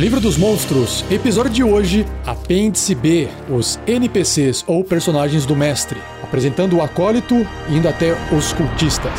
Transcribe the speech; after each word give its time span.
Livro 0.00 0.18
dos 0.18 0.38
Monstros, 0.38 1.04
episódio 1.10 1.52
de 1.52 1.62
hoje, 1.62 2.06
Apêndice 2.24 2.94
B, 2.94 3.28
os 3.50 3.78
NPCs 3.86 4.64
ou 4.66 4.82
personagens 4.82 5.44
do 5.44 5.54
mestre, 5.54 6.00
apresentando 6.22 6.78
o 6.78 6.82
acólito 6.82 7.34
indo 7.68 7.86
até 7.86 8.12
os 8.34 8.50
cultistas. 8.54 9.12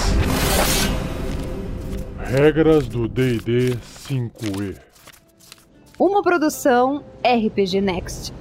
Regras 2.18 2.88
do 2.88 3.08
D&D 3.08 3.78
5e. 4.10 4.76
Uma 6.00 6.24
produção 6.24 7.04
RPG 7.24 7.80
Next. 7.80 8.34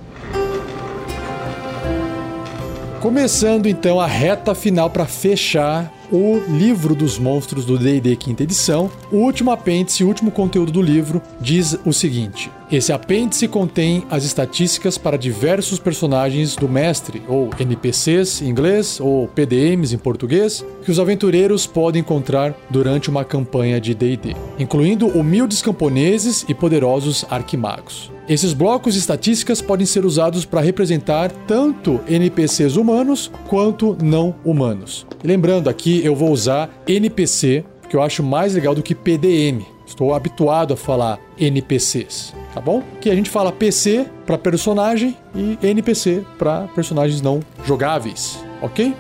Começando 3.01 3.67
então 3.67 3.99
a 3.99 4.07
reta 4.07 4.55
final 4.55 4.91
para 4.91 5.07
fechar 5.07 5.91
o 6.13 6.39
livro 6.51 6.95
dos 6.95 7.19
monstros 7.19 7.65
do 7.65 7.79
D&D 7.79 8.15
quinta 8.17 8.43
edição. 8.43 8.91
O 9.11 9.17
último 9.17 9.51
apêndice, 9.51 10.05
o 10.05 10.07
último 10.07 10.31
conteúdo 10.31 10.71
do 10.71 10.83
livro 10.83 11.23
diz 11.41 11.79
o 11.87 11.95
seguinte: 11.95 12.51
esse 12.71 12.93
apêndice 12.93 13.49
contém 13.49 14.05
as 14.11 14.23
estatísticas 14.25 14.99
para 14.99 15.17
diversos 15.17 15.79
personagens 15.79 16.55
do 16.55 16.69
mestre, 16.69 17.23
ou 17.27 17.49
NPCs 17.59 18.43
em 18.43 18.49
inglês, 18.51 19.01
ou 19.01 19.27
PDMs 19.29 19.95
em 19.95 19.99
português, 19.99 20.63
que 20.85 20.91
os 20.91 21.01
aventureiros 21.01 21.67
podem 21.67 22.01
encontrar 22.01 22.55
durante 22.69 23.09
uma 23.09 23.25
campanha 23.25 23.81
de 23.81 23.95
D&D, 23.95 24.37
incluindo 24.59 25.07
humildes 25.07 25.63
camponeses 25.63 26.45
e 26.47 26.53
poderosos 26.53 27.25
arquimagos. 27.31 28.13
Esses 28.31 28.53
blocos 28.53 28.95
de 28.95 29.01
estatísticas 29.01 29.61
podem 29.61 29.85
ser 29.85 30.05
usados 30.05 30.45
para 30.45 30.61
representar 30.61 31.33
tanto 31.49 32.01
NPCs 32.07 32.77
humanos 32.77 33.29
quanto 33.49 33.99
não 34.01 34.37
humanos. 34.45 35.05
Lembrando 35.25 35.69
aqui, 35.69 36.01
eu 36.05 36.15
vou 36.15 36.31
usar 36.31 36.71
NPC, 36.87 37.65
que 37.89 37.97
eu 37.97 38.01
acho 38.01 38.23
mais 38.23 38.55
legal 38.55 38.73
do 38.73 38.85
que 38.85 38.95
PDM. 38.95 39.67
Estou 39.85 40.15
habituado 40.15 40.75
a 40.75 40.77
falar 40.77 41.19
NPCs, 41.37 42.33
tá 42.55 42.61
bom? 42.61 42.85
Que 43.01 43.11
a 43.11 43.17
gente 43.17 43.29
fala 43.29 43.51
PC 43.51 44.07
para 44.25 44.39
personagem 44.39 45.17
e 45.35 45.59
NPC 45.61 46.23
para 46.39 46.69
personagens 46.69 47.21
não 47.21 47.41
jogáveis, 47.67 48.39
ok? 48.63 48.95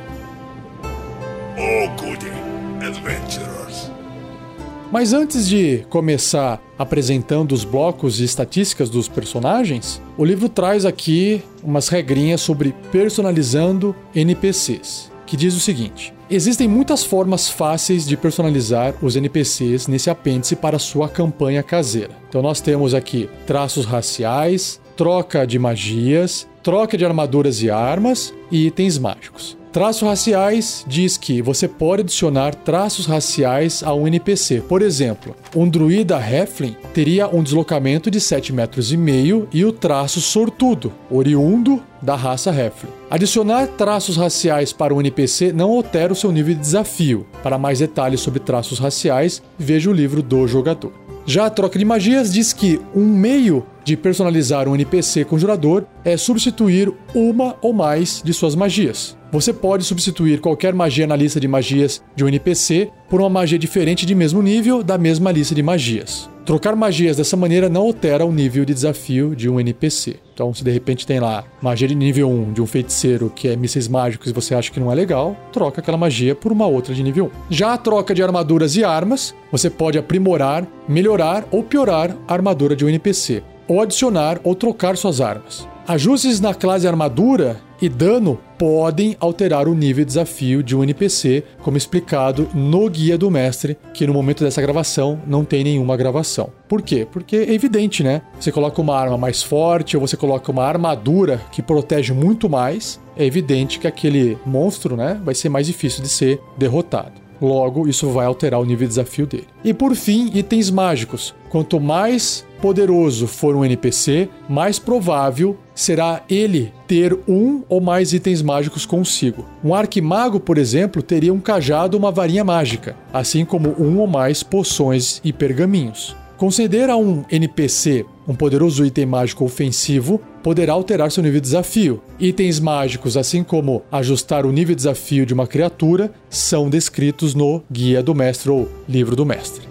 Mas 4.92 5.12
antes 5.12 5.48
de 5.48 5.84
começar 5.88 6.60
apresentando 6.76 7.52
os 7.52 7.64
blocos 7.64 8.18
e 8.18 8.24
estatísticas 8.24 8.90
dos 8.90 9.06
personagens, 9.06 10.02
o 10.18 10.24
livro 10.24 10.48
traz 10.48 10.84
aqui 10.84 11.42
umas 11.62 11.88
regrinhas 11.88 12.40
sobre 12.40 12.74
personalizando 12.90 13.94
NPCs, 14.12 15.12
que 15.24 15.36
diz 15.36 15.54
o 15.54 15.60
seguinte: 15.60 16.12
Existem 16.28 16.66
muitas 16.66 17.04
formas 17.04 17.48
fáceis 17.48 18.04
de 18.04 18.16
personalizar 18.16 18.94
os 19.00 19.14
NPCs 19.14 19.86
nesse 19.86 20.10
apêndice 20.10 20.56
para 20.56 20.78
sua 20.78 21.08
campanha 21.08 21.62
caseira. 21.62 22.16
Então 22.28 22.42
nós 22.42 22.60
temos 22.60 22.92
aqui 22.92 23.30
traços 23.46 23.84
raciais, 23.84 24.80
troca 24.96 25.46
de 25.46 25.58
magias, 25.58 26.48
troca 26.62 26.96
de 26.96 27.04
armaduras 27.04 27.62
e 27.62 27.70
armas 27.70 28.34
e 28.50 28.66
itens 28.66 28.98
mágicos. 28.98 29.60
Traços 29.72 30.02
raciais 30.02 30.84
diz 30.88 31.16
que 31.16 31.40
você 31.40 31.68
pode 31.68 32.02
adicionar 32.02 32.56
traços 32.56 33.06
raciais 33.06 33.84
a 33.84 33.94
um 33.94 34.08
NPC. 34.08 34.62
Por 34.62 34.82
exemplo, 34.82 35.36
um 35.54 35.68
druida 35.68 36.18
Heflin 36.18 36.76
teria 36.92 37.28
um 37.28 37.40
deslocamento 37.40 38.10
de 38.10 38.20
7 38.20 38.52
metros 38.52 38.90
e 38.90 38.96
meio 38.96 39.48
e 39.52 39.64
o 39.64 39.70
traço 39.70 40.20
sortudo, 40.20 40.92
oriundo 41.08 41.80
da 42.02 42.16
raça 42.16 42.50
Heflin. 42.50 42.90
Adicionar 43.08 43.68
traços 43.68 44.16
raciais 44.16 44.72
para 44.72 44.92
um 44.92 45.00
NPC 45.00 45.52
não 45.52 45.70
altera 45.70 46.12
o 46.12 46.16
seu 46.16 46.32
nível 46.32 46.54
de 46.54 46.60
desafio. 46.60 47.24
Para 47.40 47.56
mais 47.58 47.78
detalhes 47.78 48.20
sobre 48.20 48.40
traços 48.40 48.80
raciais, 48.80 49.40
veja 49.56 49.88
o 49.88 49.92
livro 49.92 50.20
do 50.20 50.48
jogador. 50.48 50.92
Já 51.26 51.46
a 51.46 51.50
troca 51.50 51.78
de 51.78 51.84
magias 51.84 52.32
diz 52.32 52.52
que 52.52 52.80
um 52.94 53.06
meio 53.06 53.64
de 53.84 53.96
personalizar 53.96 54.68
um 54.68 54.74
NPC 54.74 55.24
conjurador 55.24 55.84
é 56.04 56.16
substituir 56.16 56.92
uma 57.14 57.56
ou 57.60 57.72
mais 57.72 58.22
de 58.24 58.32
suas 58.32 58.54
magias. 58.54 59.16
Você 59.32 59.52
pode 59.52 59.84
substituir 59.84 60.40
qualquer 60.40 60.74
magia 60.74 61.06
na 61.06 61.14
lista 61.14 61.38
de 61.38 61.46
magias 61.46 62.02
de 62.16 62.24
um 62.24 62.28
NPC 62.28 62.90
por 63.08 63.20
uma 63.20 63.30
magia 63.30 63.56
diferente 63.56 64.04
de 64.04 64.12
mesmo 64.12 64.42
nível 64.42 64.82
da 64.82 64.98
mesma 64.98 65.30
lista 65.30 65.54
de 65.54 65.62
magias. 65.62 66.28
Trocar 66.44 66.74
magias 66.74 67.16
dessa 67.16 67.36
maneira 67.36 67.68
não 67.68 67.82
altera 67.82 68.26
o 68.26 68.32
nível 68.32 68.64
de 68.64 68.74
desafio 68.74 69.36
de 69.36 69.48
um 69.48 69.60
NPC. 69.60 70.16
Então, 70.34 70.52
se 70.52 70.64
de 70.64 70.70
repente 70.72 71.06
tem 71.06 71.20
lá 71.20 71.44
magia 71.62 71.86
de 71.86 71.94
nível 71.94 72.28
1 72.28 72.54
de 72.54 72.60
um 72.60 72.66
feiticeiro 72.66 73.30
que 73.32 73.46
é 73.46 73.54
mísseis 73.54 73.86
mágicos 73.86 74.30
e 74.30 74.34
você 74.34 74.52
acha 74.52 74.72
que 74.72 74.80
não 74.80 74.90
é 74.90 74.96
legal, 74.96 75.36
troca 75.52 75.80
aquela 75.80 75.96
magia 75.96 76.34
por 76.34 76.50
uma 76.50 76.66
outra 76.66 76.92
de 76.92 77.00
nível 77.00 77.26
1. 77.26 77.30
Já 77.50 77.74
a 77.74 77.78
troca 77.78 78.12
de 78.12 78.24
armaduras 78.24 78.74
e 78.74 78.82
armas, 78.82 79.32
você 79.52 79.70
pode 79.70 79.96
aprimorar, 79.96 80.66
melhorar 80.88 81.46
ou 81.52 81.62
piorar 81.62 82.16
a 82.26 82.32
armadura 82.32 82.74
de 82.74 82.84
um 82.84 82.88
NPC, 82.88 83.44
ou 83.68 83.80
adicionar 83.80 84.40
ou 84.42 84.56
trocar 84.56 84.96
suas 84.96 85.20
armas. 85.20 85.68
Ajustes 85.86 86.40
na 86.40 86.52
classe 86.52 86.86
armadura 86.88 87.60
e 87.80 87.88
dano 87.88 88.38
podem 88.58 89.16
alterar 89.18 89.66
o 89.66 89.74
nível 89.74 90.04
de 90.04 90.08
desafio 90.08 90.62
de 90.62 90.76
um 90.76 90.82
NPC, 90.82 91.44
como 91.62 91.76
explicado 91.76 92.48
no 92.54 92.88
Guia 92.90 93.16
do 93.16 93.30
Mestre, 93.30 93.78
que 93.94 94.06
no 94.06 94.12
momento 94.12 94.44
dessa 94.44 94.60
gravação 94.60 95.20
não 95.26 95.44
tem 95.44 95.64
nenhuma 95.64 95.96
gravação. 95.96 96.50
Por 96.68 96.82
quê? 96.82 97.06
Porque 97.10 97.36
é 97.36 97.52
evidente, 97.52 98.02
né? 98.02 98.22
Você 98.38 98.52
coloca 98.52 98.80
uma 98.80 98.96
arma 98.96 99.16
mais 99.16 99.42
forte 99.42 99.96
ou 99.96 100.06
você 100.06 100.16
coloca 100.16 100.52
uma 100.52 100.64
armadura 100.64 101.40
que 101.50 101.62
protege 101.62 102.12
muito 102.12 102.48
mais, 102.50 103.00
é 103.16 103.24
evidente 103.24 103.78
que 103.78 103.86
aquele 103.86 104.36
monstro, 104.44 104.96
né, 104.96 105.20
vai 105.24 105.34
ser 105.34 105.48
mais 105.48 105.66
difícil 105.66 106.02
de 106.02 106.08
ser 106.08 106.40
derrotado. 106.56 107.29
Logo, 107.40 107.88
isso 107.88 108.08
vai 108.10 108.26
alterar 108.26 108.60
o 108.60 108.64
nível 108.64 108.86
de 108.86 108.90
desafio 108.90 109.26
dele. 109.26 109.46
E 109.64 109.72
por 109.72 109.94
fim, 109.94 110.30
itens 110.34 110.70
mágicos. 110.70 111.34
Quanto 111.48 111.80
mais 111.80 112.46
poderoso 112.60 113.26
for 113.26 113.56
um 113.56 113.64
NPC, 113.64 114.28
mais 114.48 114.78
provável 114.78 115.56
será 115.74 116.22
ele 116.28 116.72
ter 116.86 117.18
um 117.26 117.62
ou 117.68 117.80
mais 117.80 118.12
itens 118.12 118.42
mágicos 118.42 118.84
consigo. 118.84 119.46
Um 119.64 119.74
arquimago, 119.74 120.38
por 120.38 120.58
exemplo, 120.58 121.02
teria 121.02 121.32
um 121.32 121.40
cajado 121.40 121.96
ou 121.96 122.02
uma 122.02 122.12
varinha 122.12 122.44
mágica, 122.44 122.94
assim 123.12 123.44
como 123.44 123.74
um 123.78 123.98
ou 123.98 124.06
mais 124.06 124.42
poções 124.42 125.20
e 125.24 125.32
pergaminhos. 125.32 126.14
Conceder 126.40 126.88
a 126.88 126.96
um 126.96 127.22
NPC 127.30 128.06
um 128.26 128.34
poderoso 128.34 128.82
item 128.82 129.04
mágico 129.04 129.44
ofensivo 129.44 130.18
poderá 130.42 130.72
alterar 130.72 131.10
seu 131.10 131.22
nível 131.22 131.38
de 131.38 131.44
desafio. 131.44 132.02
Itens 132.18 132.58
mágicos, 132.58 133.14
assim 133.14 133.44
como 133.44 133.82
ajustar 133.92 134.46
o 134.46 134.50
nível 134.50 134.74
de 134.74 134.78
desafio 134.78 135.26
de 135.26 135.34
uma 135.34 135.46
criatura, 135.46 136.10
são 136.30 136.70
descritos 136.70 137.34
no 137.34 137.62
Guia 137.70 138.02
do 138.02 138.14
Mestre 138.14 138.48
ou 138.48 138.70
Livro 138.88 139.14
do 139.14 139.26
Mestre. 139.26 139.68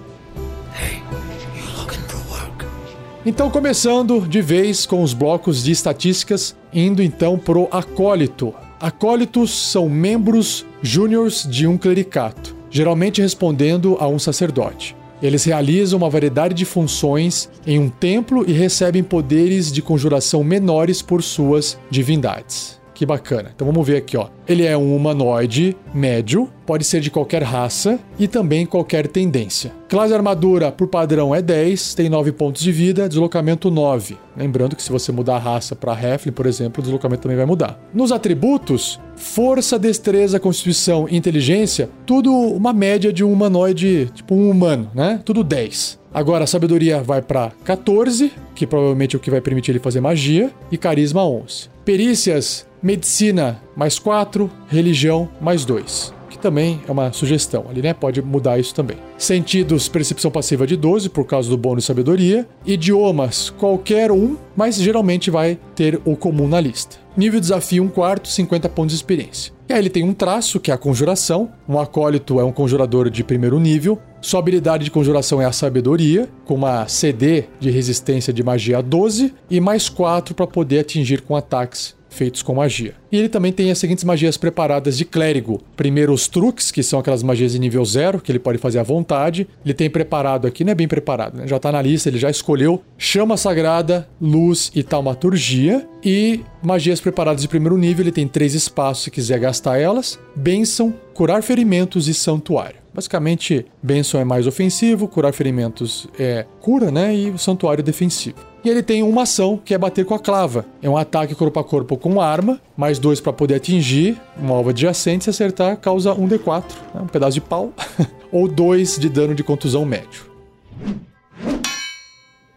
Então, 3.25 3.49
começando 3.49 4.27
de 4.27 4.39
vez 4.39 4.85
com 4.85 5.01
os 5.01 5.11
blocos 5.11 5.63
de 5.63 5.71
estatísticas, 5.71 6.55
indo 6.71 7.01
então 7.01 7.35
pro 7.35 7.67
acólito. 7.71 8.53
Acólitos 8.79 9.71
são 9.71 9.89
membros 9.89 10.67
júniores 10.83 11.47
de 11.49 11.65
um 11.65 11.79
clericato, 11.79 12.55
geralmente 12.69 13.23
respondendo 13.23 13.97
a 13.99 14.07
um 14.07 14.19
sacerdote. 14.19 14.98
Eles 15.21 15.43
realizam 15.43 15.97
uma 15.97 16.09
variedade 16.09 16.53
de 16.53 16.65
funções 16.65 17.49
em 17.67 17.77
um 17.77 17.89
templo 17.89 18.43
e 18.47 18.53
recebem 18.53 19.03
poderes 19.03 19.71
de 19.71 19.81
conjuração 19.81 20.43
menores 20.43 21.01
por 21.01 21.21
suas 21.21 21.77
divindades. 21.89 22.78
Que 22.99 23.05
bacana. 23.05 23.49
Então 23.55 23.65
vamos 23.65 23.87
ver 23.87 23.95
aqui, 23.95 24.17
ó. 24.17 24.27
Ele 24.45 24.65
é 24.65 24.77
um 24.77 24.93
humanoide 24.93 25.73
médio, 25.93 26.49
pode 26.65 26.83
ser 26.83 26.99
de 26.99 27.09
qualquer 27.09 27.41
raça 27.41 27.97
e 28.19 28.27
também 28.27 28.65
qualquer 28.65 29.07
tendência. 29.07 29.71
Classe 29.87 30.13
armadura 30.13 30.69
por 30.69 30.85
padrão 30.85 31.33
é 31.33 31.41
10, 31.41 31.93
tem 31.93 32.09
9 32.09 32.33
pontos 32.33 32.61
de 32.61 32.73
vida, 32.73 33.07
deslocamento 33.07 33.71
9. 33.71 34.17
Lembrando 34.35 34.75
que 34.75 34.83
se 34.83 34.91
você 34.91 35.13
mudar 35.13 35.37
a 35.37 35.39
raça 35.39 35.77
para 35.77 35.93
Heflin, 35.93 36.33
por 36.33 36.45
exemplo, 36.45 36.81
o 36.81 36.83
deslocamento 36.83 37.21
também 37.21 37.37
vai 37.37 37.45
mudar. 37.45 37.79
Nos 37.93 38.11
atributos, 38.11 38.99
força, 39.15 39.79
destreza, 39.79 40.37
constituição 40.37 41.07
e 41.09 41.15
inteligência, 41.15 41.89
tudo 42.05 42.33
uma 42.33 42.73
média 42.73 43.13
de 43.13 43.23
um 43.23 43.31
humanoide, 43.31 44.11
tipo 44.13 44.35
um 44.35 44.49
humano, 44.49 44.91
né? 44.93 45.21
Tudo 45.23 45.41
10. 45.41 45.97
Agora 46.13 46.43
a 46.43 46.47
sabedoria 46.47 47.01
vai 47.01 47.21
para 47.21 47.51
14, 47.63 48.33
que 48.53 48.67
provavelmente 48.67 49.15
é 49.15 49.17
o 49.17 49.21
que 49.21 49.31
vai 49.31 49.39
permitir 49.39 49.71
ele 49.71 49.79
fazer 49.79 50.01
magia, 50.01 50.51
e 50.69 50.77
carisma 50.77 51.25
11. 51.25 51.69
Perícias 51.85 52.67
Medicina 52.81 53.61
mais 53.75 53.99
4, 53.99 54.49
religião 54.67 55.29
mais 55.41 55.65
2. 55.65 56.13
Que 56.29 56.37
também 56.37 56.81
é 56.87 56.91
uma 56.91 57.11
sugestão 57.11 57.65
ali, 57.69 57.81
né? 57.81 57.93
Pode 57.93 58.21
mudar 58.21 58.59
isso 58.59 58.73
também. 58.73 58.97
Sentidos, 59.17 59.89
percepção 59.89 60.31
passiva 60.31 60.65
de 60.65 60.77
12, 60.77 61.09
por 61.09 61.25
causa 61.25 61.49
do 61.49 61.57
bônus 61.57 61.85
sabedoria. 61.85 62.47
Idiomas, 62.65 63.49
qualquer 63.49 64.11
um, 64.11 64.37
mas 64.55 64.75
geralmente 64.75 65.29
vai 65.29 65.59
ter 65.75 65.99
o 66.05 66.15
comum 66.15 66.47
na 66.47 66.61
lista. 66.61 66.97
Nível 67.17 67.39
desafio 67.39 67.83
1 67.83 67.89
quarto, 67.89 68.29
50 68.29 68.69
pontos 68.69 68.91
de 68.91 68.97
experiência. 68.97 69.51
E 69.67 69.73
aí 69.73 69.79
ele 69.79 69.89
tem 69.89 70.03
um 70.03 70.13
traço, 70.13 70.59
que 70.59 70.71
é 70.71 70.73
a 70.73 70.77
conjuração. 70.77 71.51
Um 71.67 71.77
acólito 71.77 72.39
é 72.39 72.43
um 72.43 72.51
conjurador 72.51 73.09
de 73.09 73.23
primeiro 73.23 73.59
nível. 73.59 73.99
Sua 74.21 74.39
habilidade 74.39 74.85
de 74.85 74.91
conjuração 74.91 75.41
é 75.41 75.45
a 75.45 75.51
sabedoria, 75.51 76.29
com 76.45 76.55
uma 76.55 76.87
CD 76.87 77.43
de 77.59 77.69
resistência 77.69 78.33
de 78.33 78.41
magia 78.41 78.81
12 78.81 79.33
e 79.49 79.59
mais 79.59 79.87
4 79.87 80.33
para 80.33 80.47
poder 80.47 80.79
atingir 80.79 81.21
com 81.21 81.35
ataques 81.35 81.98
feitos 82.09 82.41
com 82.41 82.55
magia. 82.55 82.93
E 83.11 83.17
ele 83.17 83.29
também 83.29 83.51
tem 83.51 83.71
as 83.71 83.77
seguintes 83.77 84.03
magias 84.03 84.37
preparadas 84.37 84.97
de 84.97 85.05
clérigo. 85.05 85.61
Primeiro, 85.75 86.13
os 86.13 86.27
truques, 86.27 86.71
que 86.71 86.83
são 86.83 86.99
aquelas 86.99 87.23
magias 87.23 87.53
de 87.53 87.59
nível 87.59 87.83
zero, 87.85 88.19
que 88.19 88.31
ele 88.31 88.39
pode 88.39 88.57
fazer 88.57 88.79
à 88.79 88.83
vontade. 88.83 89.47
Ele 89.63 89.73
tem 89.73 89.89
preparado 89.89 90.47
aqui, 90.47 90.63
não 90.63 90.71
é 90.71 90.75
bem 90.75 90.87
preparado, 90.87 91.37
né? 91.37 91.47
já 91.47 91.57
está 91.57 91.71
na 91.71 91.81
lista, 91.81 92.09
ele 92.09 92.17
já 92.17 92.29
escolheu 92.29 92.81
chama 92.97 93.37
sagrada, 93.37 94.07
luz 94.21 94.71
e 94.75 94.83
taumaturgia. 94.83 95.87
E 96.03 96.41
magias 96.61 97.01
preparadas 97.01 97.41
de 97.41 97.47
primeiro 97.47 97.77
nível, 97.77 98.03
ele 98.03 98.11
tem 98.11 98.27
três 98.27 98.53
espaços 98.53 99.05
se 99.05 99.11
quiser 99.11 99.39
gastar 99.39 99.77
elas: 99.77 100.19
bênção, 100.35 100.93
curar 101.13 101.41
ferimentos 101.43 102.07
e 102.07 102.13
santuário. 102.13 102.79
Basicamente, 102.93 103.65
bênção 103.81 104.19
é 104.19 104.23
mais 104.23 104.47
ofensivo, 104.47 105.07
curar 105.07 105.33
ferimentos 105.33 106.07
é 106.17 106.45
cura, 106.59 106.91
né? 106.91 107.15
E 107.15 107.29
o 107.29 107.37
santuário 107.37 107.81
é 107.81 107.83
defensivo. 107.83 108.48
E 108.63 108.69
ele 108.69 108.83
tem 108.83 109.03
uma 109.03 109.23
ação 109.23 109.57
que 109.63 109.73
é 109.73 109.77
bater 109.77 110.05
com 110.05 110.13
a 110.13 110.19
clava. 110.19 110.65
É 110.81 110.89
um 110.89 110.97
ataque 110.97 111.33
corpo 111.33 111.59
a 111.59 111.63
corpo 111.63 111.97
com 111.97 112.19
arma, 112.19 112.59
mais 112.75 112.99
dois 112.99 113.21
para 113.21 113.31
poder 113.31 113.55
atingir 113.55 114.19
um 114.41 114.51
alvo 114.51 114.69
adjacente. 114.69 115.23
Se 115.23 115.29
acertar, 115.29 115.77
causa 115.77 116.13
um 116.13 116.27
D4, 116.27 116.63
né? 116.93 117.01
um 117.01 117.07
pedaço 117.07 117.35
de 117.35 117.41
pau, 117.41 117.71
ou 118.31 118.47
dois 118.47 118.97
de 118.97 119.07
dano 119.07 119.33
de 119.33 119.43
contusão 119.43 119.85
médio. 119.85 120.29